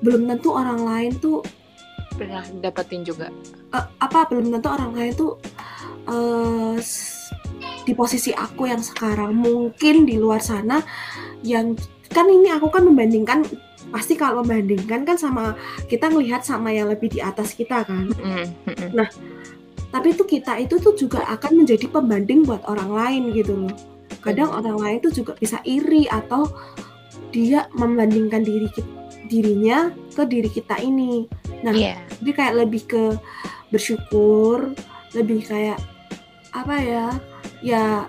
belum 0.00 0.30
tentu 0.30 0.54
orang 0.54 0.80
lain 0.86 1.12
tuh 1.18 1.42
pernah 2.16 2.46
dapetin 2.62 3.02
juga? 3.02 3.28
Eh, 3.74 3.84
apa 3.98 4.26
belum 4.30 4.48
tentu 4.50 4.68
orang 4.70 4.92
lain 4.94 5.12
tuh 5.14 5.34
s- 6.80 7.19
di 7.84 7.92
posisi 7.96 8.30
aku 8.30 8.68
yang 8.68 8.80
sekarang 8.80 9.34
mungkin 9.36 10.04
di 10.04 10.20
luar 10.20 10.40
sana 10.40 10.80
yang 11.40 11.74
kan 12.10 12.26
ini 12.26 12.50
aku 12.52 12.68
kan 12.68 12.84
membandingkan 12.84 13.46
pasti 13.90 14.14
kalau 14.14 14.44
membandingkan 14.44 15.02
kan 15.02 15.16
sama 15.16 15.56
kita 15.90 16.10
ngelihat 16.12 16.44
sama 16.44 16.70
yang 16.70 16.90
lebih 16.92 17.10
di 17.10 17.18
atas 17.22 17.56
kita 17.56 17.82
kan 17.82 18.12
Mm, 18.12 18.46
mm, 18.68 18.76
mm. 18.94 19.08
tapi 19.90 20.14
itu 20.14 20.22
kita 20.22 20.60
itu 20.62 20.78
tuh 20.78 20.94
juga 20.94 21.24
akan 21.26 21.64
menjadi 21.64 21.90
pembanding 21.90 22.46
buat 22.46 22.62
orang 22.68 22.90
lain 22.92 23.22
gitu 23.34 23.66
loh 23.66 23.74
kadang 24.20 24.52
Benar. 24.52 24.60
orang 24.62 24.78
lain 24.78 24.98
tuh 25.02 25.12
juga 25.16 25.32
bisa 25.40 25.58
iri 25.64 26.06
atau 26.06 26.46
dia 27.32 27.66
membandingkan 27.74 28.44
diri 28.44 28.68
dirinya 29.26 29.90
ke 30.14 30.22
diri 30.26 30.50
kita 30.50 30.78
ini 30.82 31.26
nah 31.62 31.74
Iya. 31.74 31.98
jadi 32.20 32.30
kayak 32.36 32.54
lebih 32.66 32.82
ke 32.86 33.02
bersyukur 33.70 34.74
lebih 35.14 35.46
kayak 35.46 35.78
apa 36.50 36.74
ya 36.82 37.06
ya 37.60 38.08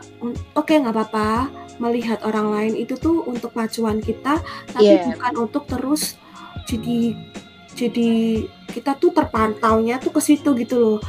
oke 0.55 0.71
nggak 0.71 0.95
apa-apa 0.95 1.51
melihat 1.77 2.21
orang 2.23 2.47
lain 2.51 2.73
itu 2.77 2.95
tuh 2.95 3.25
untuk 3.25 3.51
pacuan 3.51 3.99
kita 3.99 4.39
tapi 4.71 4.95
Iya. 4.95 5.11
bukan 5.11 5.33
untuk 5.49 5.63
terus 5.67 6.15
jadi 6.63 7.17
jadi 7.75 8.11
kita 8.69 8.95
tuh 8.95 9.11
terpantaunya 9.11 9.97
tuh 9.97 10.13
ke 10.13 10.21
situ 10.21 10.55
gitu 10.55 10.75
loh 10.77 10.99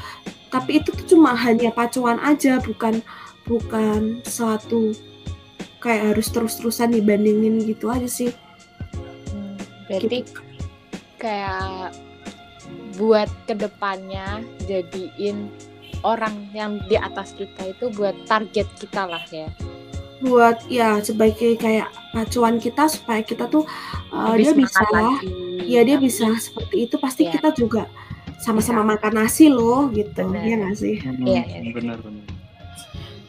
tapi 0.48 0.82
itu 0.82 0.90
tuh 0.90 1.06
cuma 1.16 1.32
hanya 1.34 1.70
pacuan 1.70 2.18
aja 2.18 2.58
bukan 2.58 2.98
bukan 3.44 4.22
suatu 4.24 4.90
kayak 5.78 6.14
harus 6.14 6.30
terus-terusan 6.30 6.94
dibandingin 6.94 7.62
gitu 7.62 7.90
aja 7.90 8.06
sih 8.06 8.30
Hmm, 9.30 9.56
berarti 9.88 10.22
Gitu. 10.24 10.40
kayak 11.18 11.94
buat 12.96 13.28
ke 13.46 13.54
depannya 13.56 14.40
jadiin 14.66 15.48
orang 16.02 16.50
yang 16.52 16.78
di 16.86 16.94
atas 16.98 17.34
kita 17.34 17.72
itu 17.72 17.90
buat 17.94 18.14
target 18.26 18.66
kita 18.78 19.06
lah 19.06 19.22
ya 19.30 19.48
buat 20.22 20.62
ya 20.70 21.02
sebagai 21.02 21.58
kayak 21.58 21.90
pacuan 22.14 22.62
kita 22.62 22.86
supaya 22.86 23.26
kita 23.26 23.50
tuh 23.50 23.66
uh, 24.14 24.38
dia 24.38 24.54
bisa 24.54 24.78
lagi. 24.94 25.26
ya 25.66 25.82
dia 25.82 25.98
Tapi- 25.98 26.06
bisa 26.06 26.26
seperti 26.38 26.76
itu 26.86 26.94
pasti 27.02 27.26
Iya. 27.26 27.32
kita 27.38 27.48
juga 27.58 27.82
sama-sama 28.38 28.86
makan 28.94 29.22
nasi 29.22 29.50
loh 29.50 29.90
gitu 29.90 30.22
Benar. 30.30 30.46
ya 30.46 30.54
nggak 30.62 30.76
sih 30.78 30.94
Iya, 31.26 31.42
iya. 31.42 31.70
benar 31.74 31.98
benar 31.98 32.26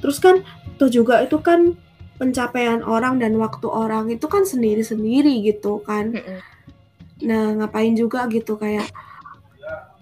terus 0.01 0.21
kan 0.21 0.45
tuh 0.77 0.89
juga 0.89 1.21
itu 1.25 1.37
kan 1.41 1.73
pencapaian 2.13 2.85
orang 2.85 3.17
dan 3.17 3.33
waktu 3.41 3.65
orang 3.65 4.05
itu 4.13 4.29
kan 4.29 4.45
sendiri-sendiri 4.45 5.41
gitu 5.43 5.81
kan. 5.81 6.13
Nah, 7.25 7.57
ngapain 7.57 7.97
juga 7.97 8.29
gitu 8.29 8.53
kayak 8.55 8.85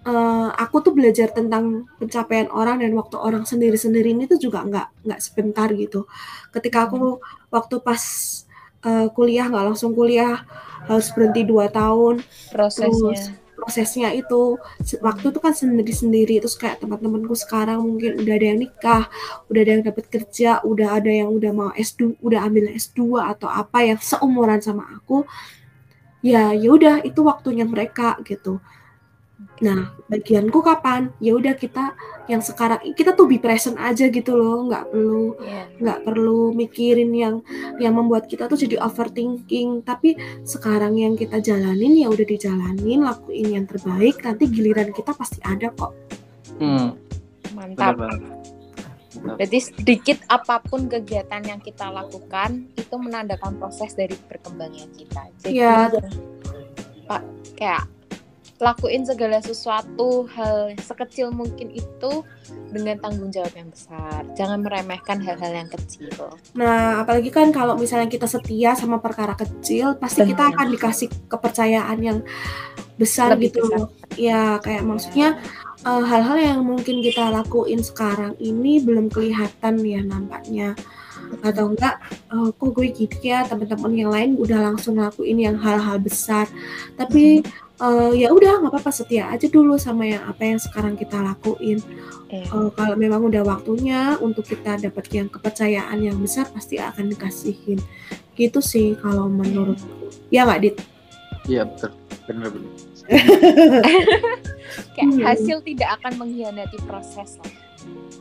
eh, 0.05 0.49
aku 0.57 0.75
tuh 0.85 0.93
belajar 0.97 1.29
tentang 1.33 1.87
pencapaian 2.01 2.49
orang 2.53 2.81
dan 2.81 2.91
waktu 2.97 3.17
orang 3.19 3.43
sendiri-sendiri 3.45 4.13
ini 4.13 4.25
tuh 4.25 4.39
juga 4.41 4.65
nggak 4.65 4.87
nggak 5.05 5.19
sebentar 5.21 5.69
gitu. 5.73 6.09
Ketika 6.53 6.89
aku 6.89 7.21
waktu 7.53 7.75
pas 7.83 8.01
eh, 8.85 9.07
kuliah 9.13 9.45
nggak 9.49 9.65
langsung 9.73 9.93
kuliah 9.93 10.41
harus 10.89 11.13
berhenti 11.13 11.45
dua 11.45 11.69
tahun 11.69 12.25
prosesnya 12.49 13.41
prosesnya 13.61 14.09
itu 14.17 14.57
waktu 15.05 15.29
itu 15.29 15.37
kan 15.37 15.53
sendiri-sendiri 15.53 16.41
terus 16.41 16.57
kayak 16.57 16.81
teman-temanku 16.81 17.37
sekarang 17.37 17.85
mungkin 17.85 18.17
udah 18.17 18.33
ada 18.33 18.45
yang 18.49 18.59
nikah, 18.65 19.05
udah 19.53 19.61
ada 19.61 19.71
yang 19.77 19.83
dapat 19.85 20.05
kerja, 20.09 20.65
udah 20.65 20.97
ada 20.97 21.11
yang 21.13 21.29
udah 21.29 21.51
mau 21.53 21.69
S2, 21.77 22.17
udah 22.25 22.41
ambil 22.49 22.73
S2 22.73 23.21
atau 23.21 23.45
apa 23.45 23.85
yang 23.85 24.01
seumuran 24.01 24.57
sama 24.65 24.89
aku. 24.97 25.29
Ya, 26.25 26.53
ya 26.57 26.69
udah 26.73 27.05
itu 27.05 27.21
waktunya 27.21 27.65
mereka 27.69 28.17
gitu. 28.25 28.57
Nah, 29.61 29.93
bagianku 30.09 30.57
kapan? 30.59 31.13
Ya 31.21 31.37
udah 31.37 31.53
kita 31.53 31.93
yang 32.25 32.41
sekarang 32.41 32.81
kita 32.93 33.13
tuh 33.13 33.29
be 33.29 33.37
present 33.37 33.77
aja 33.77 34.09
gitu 34.09 34.33
loh, 34.33 34.65
nggak 34.65 34.89
perlu 34.89 35.37
Iya. 35.37 35.63
nggak 35.77 35.99
perlu 36.01 36.41
mikirin 36.51 37.11
yang 37.13 37.35
yang 37.77 37.93
membuat 37.93 38.25
kita 38.25 38.45
tuh 38.45 38.57
jadi 38.57 38.81
overthinking 38.81 39.81
tapi 39.81 40.13
sekarang 40.41 40.97
yang 40.97 41.13
kita 41.13 41.37
jalanin 41.37 41.93
ya 41.93 42.07
udah 42.07 42.23
dijalanin 42.23 43.01
lakuin 43.01 43.47
yang 43.53 43.65
terbaik 43.65 44.21
nanti 44.21 44.45
giliran 44.45 44.89
kita 44.89 45.13
pasti 45.13 45.37
ada 45.41 45.69
kok 45.71 45.93
Hmm, 46.57 46.93
mantap. 47.53 47.97
Jadi 49.11 49.57
sedikit 49.59 50.17
apa 50.25 50.61
pun 50.61 50.85
kegiatan 50.85 51.41
yang 51.41 51.57
kita 51.57 51.89
lakukan 51.89 52.69
itu 52.73 52.95
menandakan 52.95 53.57
proses 53.57 53.91
dari 53.91 54.13
perkembangan 54.15 54.89
kita. 54.93 55.21
Jadi 55.41 55.57
Ya. 55.57 55.89
Pak 57.05 57.21
kayak 57.53 57.85
lakuin 58.61 59.01
segala 59.01 59.41
sesuatu 59.41 60.29
hal 60.37 60.77
sekecil 60.77 61.33
mungkin 61.33 61.73
itu 61.73 62.21
dengan 62.69 63.01
tanggung 63.01 63.33
jawab 63.33 63.51
yang 63.57 63.73
besar. 63.73 64.21
Jangan 64.37 64.61
meremehkan 64.61 65.17
hal-hal 65.19 65.65
yang 65.65 65.69
kecil. 65.73 66.13
nah 66.53 67.01
apalagi 67.01 67.33
kan 67.33 67.49
kalau 67.49 67.73
misalnya 67.75 68.07
kita 68.07 68.29
setia 68.29 68.77
sama 68.77 69.01
perkara 69.01 69.33
kecil 69.33 69.97
pasti 69.97 70.23
kita 70.23 70.47
Benar. 70.47 70.53
akan 70.55 70.67
dikasih 70.77 71.07
kepercayaan 71.25 71.97
yang 71.99 72.19
besar 73.01 73.33
Lebih 73.33 73.49
gitu 73.49 73.65
besar. 73.65 73.77
loh 73.81 73.87
ya 74.19 74.41
kayak 74.61 74.83
maksudnya 74.85 75.41
eh, 75.81 76.03
hal-hal 76.05 76.37
yang 76.37 76.59
mungkin 76.61 77.01
kita 77.01 77.33
lakuin 77.33 77.81
sekarang 77.81 78.37
ini 78.37 78.77
belum 78.83 79.09
kelihatan 79.09 79.81
ya 79.81 80.05
nampaknya 80.05 80.77
atau 81.39 81.71
enggak 81.71 81.95
eh, 82.29 82.49
kok 82.53 82.69
gue 82.75 82.87
gitu 82.91 83.17
ya 83.23 83.47
teman-teman 83.47 83.93
yang 83.95 84.11
lain 84.11 84.31
udah 84.37 84.59
langsung 84.71 84.99
lakuin 84.99 85.39
yang 85.39 85.57
hal-hal 85.57 85.97
besar 85.97 86.45
tapi 86.99 87.41
eh, 87.81 88.11
ya 88.15 88.29
udah 88.29 88.61
nggak 88.61 88.71
apa-apa 88.71 88.91
setia 88.91 89.27
aja 89.27 89.45
dulu 89.45 89.75
sama 89.75 90.05
yang 90.05 90.21
apa 90.23 90.43
yang 90.45 90.59
sekarang 90.59 90.93
kita 90.93 91.17
lakuin 91.17 91.81
Eh, 92.31 92.47
Eh, 92.47 92.69
kalau 92.71 92.95
memang 92.95 93.27
udah 93.27 93.43
waktunya 93.43 94.15
untuk 94.17 94.47
kita 94.47 94.79
dapat 94.79 95.03
yang 95.11 95.27
kepercayaan 95.27 95.99
yang 95.99 96.15
besar 96.15 96.47
pasti 96.47 96.79
akan 96.79 97.11
dikasihin 97.11 97.75
gitu 98.33 98.63
sih 98.63 98.95
kalau 98.95 99.27
menurutku 99.27 100.07
ya 100.31 100.47
nggak 100.47 100.61
dit 100.61 100.75
Iya 101.43 101.65
betul, 101.65 101.89
benar-benar. 102.23 102.69
kayak 104.95 105.09
Hmm. 105.09 105.25
hasil 105.25 105.57
tidak 105.65 105.89
akan 105.99 106.13
mengkhianati 106.21 106.77
proses 106.85 107.35
lah. 107.35 107.51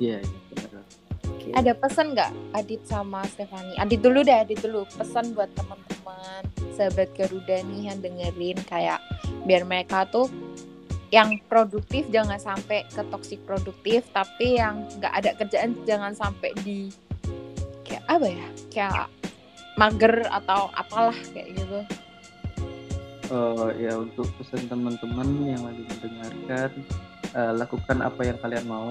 Iya, 0.01 0.19
iya, 0.19 0.39
benar. 0.51 0.83
Oke. 1.29 1.49
Ada 1.53 1.73
pesan 1.77 2.17
nggak 2.17 2.31
Adit 2.57 2.81
sama 2.85 3.21
Stefani? 3.29 3.77
Adit 3.77 4.01
dulu 4.01 4.25
deh, 4.25 4.35
Adit 4.35 4.59
dulu. 4.59 4.89
Pesan 4.89 5.37
buat 5.37 5.53
teman-teman, 5.53 6.43
sahabat 6.81 7.13
Garuda 7.13 7.61
nih 7.69 7.93
yang 7.93 8.01
dengerin 8.01 8.57
kayak 8.65 9.05
biar 9.45 9.69
mereka 9.69 10.09
tuh 10.09 10.33
yang 11.13 11.37
produktif 11.51 12.07
jangan 12.09 12.39
sampai 12.39 12.87
ke 12.89 13.03
toxic 13.11 13.43
produktif, 13.43 14.07
tapi 14.15 14.57
yang 14.57 14.87
nggak 14.97 15.13
ada 15.13 15.31
kerjaan 15.37 15.75
jangan 15.83 16.15
sampai 16.15 16.55
di 16.63 16.89
kayak 17.83 18.07
apa 18.07 18.27
ya? 18.31 18.49
Kayak 18.71 19.07
mager 19.75 20.15
atau 20.31 20.71
apalah 20.73 21.19
kayak 21.35 21.51
gitu. 21.59 21.81
Eh, 23.31 23.71
ya 23.87 23.99
untuk 23.99 24.27
pesan 24.39 24.71
teman-teman 24.71 25.29
yang 25.47 25.63
lagi 25.67 25.83
mendengarkan 25.87 26.71
eh, 27.35 27.53
lakukan 27.59 27.99
apa 28.03 28.21
yang 28.27 28.39
kalian 28.39 28.67
mau 28.71 28.91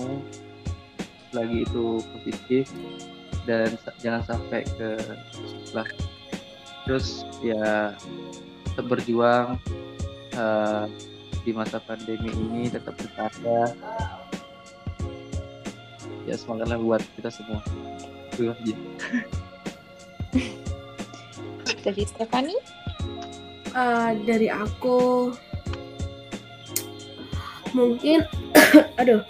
lagi 1.32 1.64
itu 1.64 2.04
positif 2.04 2.68
dan 3.48 3.80
jangan 4.04 4.24
sampai 4.28 4.68
ke 4.76 5.00
sebelah 5.68 5.88
terus 6.90 7.22
ya 7.46 7.94
tetap 8.66 8.90
berjuang 8.90 9.62
eh, 10.34 10.90
di 11.46 11.54
masa 11.54 11.78
pandemi 11.78 12.34
ini 12.34 12.66
tetap 12.66 12.98
berkarya 12.98 13.78
ya 16.26 16.34
semangatlah 16.34 16.82
buat 16.82 17.06
kita 17.14 17.30
semua 17.30 17.62
Itu 18.34 18.50
aja. 18.50 18.74
Dari 21.86 22.04
Stefani? 22.10 22.58
Eh, 23.70 24.12
dari 24.26 24.50
aku 24.50 25.30
mungkin 27.78 28.26
aduh 29.00 29.22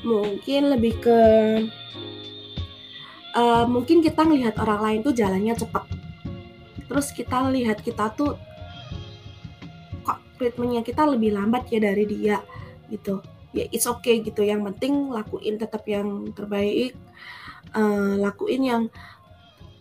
mungkin 0.00 0.72
lebih 0.72 0.96
ke 0.96 1.20
eh, 3.36 3.64
mungkin 3.68 4.00
kita 4.00 4.24
ngelihat 4.24 4.56
orang 4.56 4.80
lain 4.80 5.00
tuh 5.04 5.12
jalannya 5.12 5.52
cepat 5.52 6.00
terus 6.90 7.14
kita 7.14 7.46
lihat 7.54 7.86
kita 7.86 8.10
tuh 8.18 8.34
kok 10.02 10.18
ritmenya 10.42 10.82
kita 10.82 11.06
lebih 11.06 11.38
lambat 11.38 11.70
ya 11.70 11.78
dari 11.78 12.02
dia 12.02 12.42
gitu. 12.90 13.22
Ya 13.54 13.70
it's 13.70 13.86
okay 13.86 14.18
gitu. 14.26 14.42
Yang 14.42 14.74
penting 14.74 15.14
lakuin 15.14 15.54
tetap 15.54 15.86
yang 15.86 16.34
terbaik. 16.34 16.98
Eh, 17.70 18.14
lakuin 18.18 18.62
yang 18.66 18.82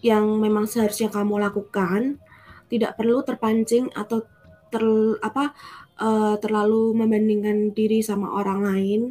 yang 0.05 0.37
memang 0.37 0.69
seharusnya 0.69 1.09
kamu 1.09 1.41
lakukan. 1.41 2.21
Tidak 2.69 2.93
perlu 2.93 3.25
terpancing 3.25 3.89
atau 3.97 4.21
ter 4.69 4.85
apa 5.25 5.57
eh, 5.97 6.35
terlalu 6.37 6.93
membandingkan 6.93 7.73
diri 7.73 8.05
sama 8.05 8.37
orang 8.37 8.61
lain. 8.61 9.01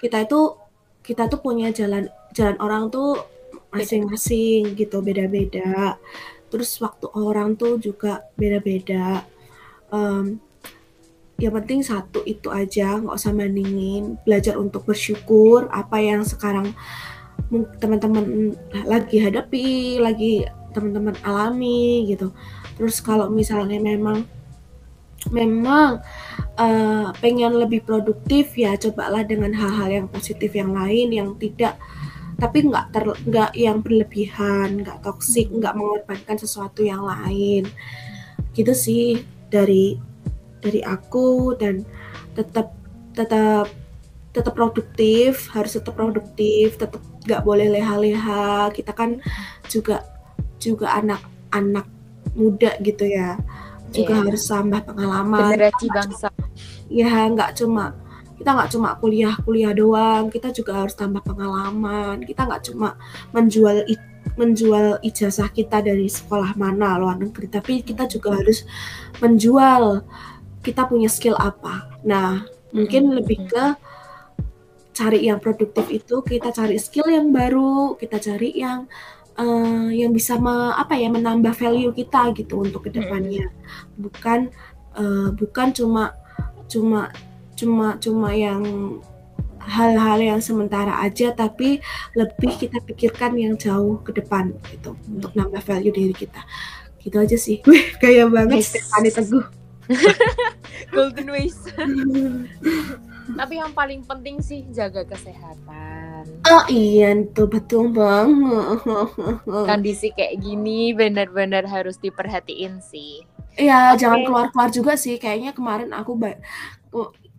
Kita 0.00 0.24
itu 0.24 0.56
kita 1.04 1.28
tuh 1.28 1.44
punya 1.44 1.68
jalan 1.68 2.08
jalan 2.32 2.56
orang 2.64 2.88
tuh 2.88 3.20
masing-masing 3.74 4.72
gitu 4.78 5.02
beda-beda 5.02 5.98
terus 6.54 6.78
waktu 6.78 7.10
orang 7.18 7.58
tuh 7.58 7.82
juga 7.82 8.22
beda-beda. 8.38 9.26
Em, 9.90 10.38
yang 11.34 11.50
penting 11.58 11.82
satu 11.82 12.22
itu 12.22 12.46
aja 12.54 13.02
nggak 13.02 13.18
usah 13.18 13.34
bandingin. 13.34 14.14
Belajar 14.22 14.54
untuk 14.54 14.86
bersyukur 14.86 15.66
apa 15.74 15.98
yang 15.98 16.22
sekarang 16.22 16.70
teman-teman 17.82 18.54
lagi 18.86 19.18
hadapi 19.18 19.98
lagi 19.98 20.46
teman-teman 20.70 21.18
alami 21.26 22.06
gitu. 22.06 22.30
Terus 22.78 23.02
kalau 23.02 23.26
misalnya 23.34 23.82
memang 23.82 24.22
memang 25.34 25.98
eh, 26.54 27.08
pengen 27.18 27.58
lebih 27.58 27.82
produktif 27.82 28.54
ya 28.54 28.78
cobalah 28.78 29.26
dengan 29.26 29.50
hal-hal 29.58 29.90
yang 29.90 30.06
positif 30.06 30.54
yang 30.54 30.70
lain 30.70 31.10
yang 31.10 31.34
tidak 31.34 31.74
tapi 32.40 32.66
nggak 32.66 32.86
ter 32.90 33.04
nggak 33.06 33.52
yang 33.54 33.78
berlebihan 33.80 34.82
nggak 34.82 35.00
toksik 35.06 35.50
nggak 35.50 35.74
mengorbankan 35.78 36.36
sesuatu 36.38 36.82
yang 36.82 37.02
lain. 37.06 37.66
Gitu 38.54 38.72
sih 38.74 39.22
dari 39.50 39.98
dari 40.58 40.80
aku 40.82 41.54
dan 41.60 41.84
tetap 42.34 42.74
tetap 43.14 43.70
tetap 44.34 44.52
produktif 44.58 45.46
harus 45.54 45.78
tetap 45.78 45.94
produktif 45.94 46.74
tetap 46.74 46.98
nggak 47.24 47.42
boleh 47.46 47.70
leha-leha. 47.70 48.70
Kita 48.74 48.90
kan 48.90 49.22
juga 49.70 50.02
juga 50.58 50.98
anak-anak 50.98 51.86
muda 52.34 52.74
gitu 52.82 53.06
ya. 53.06 53.38
Juga 53.94 54.18
Iya. 54.18 54.22
harus 54.26 54.42
tambah 54.50 54.80
pengalaman. 54.90 55.54
Generasi 55.54 55.86
bangsa. 55.92 56.28
ya 56.92 57.26
nggak 57.32 57.56
cuma 57.56 57.96
kita 58.44 58.60
nggak 58.60 58.70
cuma 58.76 58.92
kuliah 59.00 59.34
kuliah 59.40 59.72
doang. 59.72 60.28
Kita 60.28 60.52
juga 60.52 60.84
harus 60.84 60.92
tambah 60.92 61.24
pengalaman. 61.24 62.20
Kita 62.28 62.44
nggak 62.44 62.68
cuma 62.68 63.00
menjual 63.32 63.88
menjual 64.36 65.00
ijazah 65.00 65.48
kita 65.48 65.80
dari 65.80 66.12
sekolah 66.12 66.52
mana 66.52 67.00
luar 67.00 67.16
negeri. 67.16 67.48
Tapi 67.48 67.80
kita 67.80 68.04
juga 68.04 68.36
harus 68.36 68.68
menjual 69.24 70.04
kita 70.60 70.84
punya 70.84 71.08
skill 71.08 71.40
apa. 71.40 71.88
Nah 72.04 72.44
mungkin 72.76 73.08
Mhm. 73.08 73.14
lebih 73.16 73.38
ke 73.48 73.64
cari 74.94 75.26
yang 75.26 75.40
produktif 75.42 75.90
itu 75.90 76.20
kita 76.22 76.52
cari 76.54 76.76
skill 76.78 77.08
yang 77.10 77.32
baru 77.34 77.96
kita 77.98 78.20
cari 78.22 78.54
yang 78.54 78.86
eh, 79.34 79.88
yang 79.98 80.14
bisa 80.14 80.38
me- 80.38 80.74
apa 80.78 80.94
ya 80.94 81.10
menambah 81.10 81.50
value 81.50 81.90
kita 81.90 82.30
gitu 82.38 82.62
untuk 82.62 82.86
ke 82.86 82.90
depannya 82.94 83.50
bukan 83.98 84.54
eh, 84.94 85.28
bukan 85.34 85.68
cuma 85.74 86.14
cuma 86.70 87.10
cuma 87.54 87.96
cuma 87.98 88.34
yang 88.34 88.62
hal-hal 89.64 90.20
yang 90.20 90.40
sementara 90.44 91.00
aja 91.00 91.32
tapi 91.32 91.80
lebih 92.12 92.52
kita 92.60 92.84
pikirkan 92.84 93.32
yang 93.40 93.56
jauh 93.56 93.96
ke 94.04 94.12
depan 94.12 94.52
gitu 94.68 94.92
untuk 95.08 95.32
nambah 95.32 95.64
value 95.64 95.94
diri 95.94 96.12
kita. 96.12 96.44
Gitu 97.00 97.16
aja 97.16 97.36
sih. 97.36 97.64
Wih, 97.64 97.96
gaya 98.00 98.28
banget. 98.28 98.60
Yes. 98.60 98.76
Stefani 98.76 99.10
Teguh. 99.12 99.46
Golden 100.94 101.28
ways. 101.32 101.56
Tapi 103.40 103.56
yang 103.56 103.72
paling 103.72 104.04
penting 104.04 104.44
sih 104.44 104.68
jaga 104.68 105.04
kesehatan. 105.08 106.28
Oh 106.44 106.64
iya 106.68 107.16
tuh 107.32 107.48
betul 107.48 107.88
banget. 107.88 108.84
Kondisi 109.48 110.12
kayak 110.12 110.44
gini 110.44 110.92
benar-benar 110.92 111.64
harus 111.64 111.96
diperhatiin 111.96 112.84
sih. 112.84 113.24
Ya 113.56 113.96
Oke. 113.96 114.04
jangan 114.04 114.20
keluar-keluar 114.28 114.68
juga 114.68 114.92
sih. 115.00 115.16
Kayaknya 115.16 115.56
kemarin 115.56 115.96
aku 115.96 116.12
ba- 116.20 116.40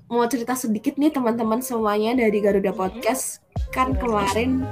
mau- 0.09 0.27
cerita 0.29 0.53
sedikit 0.53 0.97
nih 0.97 1.11
teman-teman 1.13 1.61
semuanya 1.61 2.13
dari 2.17 2.41
Garuda 2.41 2.71
Podcast. 2.71 3.41
Kan 3.73 3.97
kemarin 3.97 4.63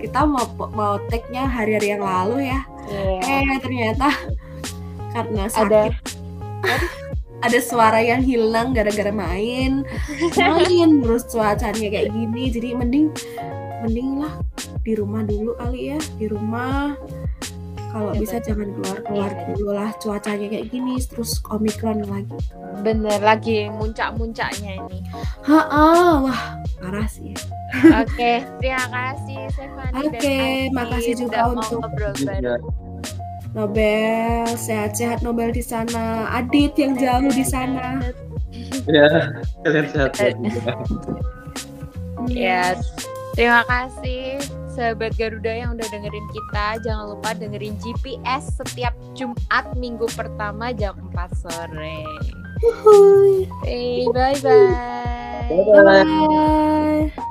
kita 0.00 0.26
mau 0.28 0.44
mau 0.74 1.00
tag-nya 1.08 1.48
hari-hari 1.48 1.96
yang 1.96 2.04
lalu 2.04 2.50
ya. 2.52 2.60
Eh 3.24 3.56
ternyata 3.62 4.12
karena 5.14 5.48
ada 5.48 5.88
sakit. 5.88 5.92
Ada 7.44 7.58
suara 7.60 8.00
yang 8.00 8.24
hilang 8.24 8.72
gara-gara 8.72 9.12
main. 9.12 9.84
Main 10.36 11.04
terus 11.04 11.28
cuacanya 11.28 11.88
kayak 11.92 12.08
gini. 12.12 12.48
Jadi 12.48 12.68
mending 12.72 13.12
mending 13.84 14.24
lah 14.24 14.34
di 14.80 14.92
rumah 14.96 15.24
dulu 15.24 15.52
kali 15.60 15.92
ya. 15.92 15.98
Di 16.16 16.26
rumah 16.28 16.96
kalau 17.94 18.10
Ya, 18.10 18.18
bisa 18.18 18.36
jangan 18.42 18.74
keluar 18.74 18.98
keluar 19.00 19.30
Iya. 19.30 19.42
dulu 19.46 19.68
lah 19.70 19.90
cuacanya 19.96 20.46
kayak 20.50 20.66
gini 20.66 20.98
terus 20.98 21.38
omikron 21.46 22.02
lagi. 22.02 22.34
Bener 22.82 23.22
lagi 23.22 23.70
muncak-muncaknya 23.70 24.82
ini. 24.82 24.98
Ha 25.46 25.60
wah 26.18 26.42
parah 26.76 27.06
sih. 27.06 27.38
Oke 27.94 28.42
terima 28.58 28.86
kasih 28.88 29.46
Stefani 29.48 29.94
Oke, 30.00 30.18
Adit 30.18 30.74
makasih 30.74 31.14
juga 31.16 31.38
untuk- 31.48 31.80
ngobrol 31.80 32.12
Juga. 32.12 32.34
bareng. 32.34 32.62
Nobel 33.54 34.50
sehat-sehat 34.50 35.22
Nobel 35.22 35.54
di 35.54 35.62
sana. 35.62 36.26
Adit 36.28 36.74
yang 36.74 36.98
jauh 36.98 37.30
di 37.30 37.46
sana. 37.46 38.02
Ya, 38.84 39.06
kalian 39.62 39.86
sehat. 39.88 40.18
Eh, 40.18 40.34
Ya, 42.26 42.74
terima 43.34 43.62
kasih 43.64 44.40
sahabat 44.74 45.14
Garuda 45.14 45.54
yang 45.54 45.78
udah 45.78 45.86
dengerin 45.88 46.26
kita. 46.34 46.66
Jangan 46.82 47.04
lupa 47.14 47.30
dengerin 47.38 47.78
GPS 47.78 48.58
setiap 48.58 48.92
Jumat 49.14 49.64
minggu 49.78 50.10
pertama 50.18 50.74
jam 50.74 50.98
4 51.14 51.30
sore. 51.38 52.02
Hey, 53.62 54.04
bye-bye. 54.10 55.46
Bye-bye. 55.48 56.04
Bye. 57.08 57.24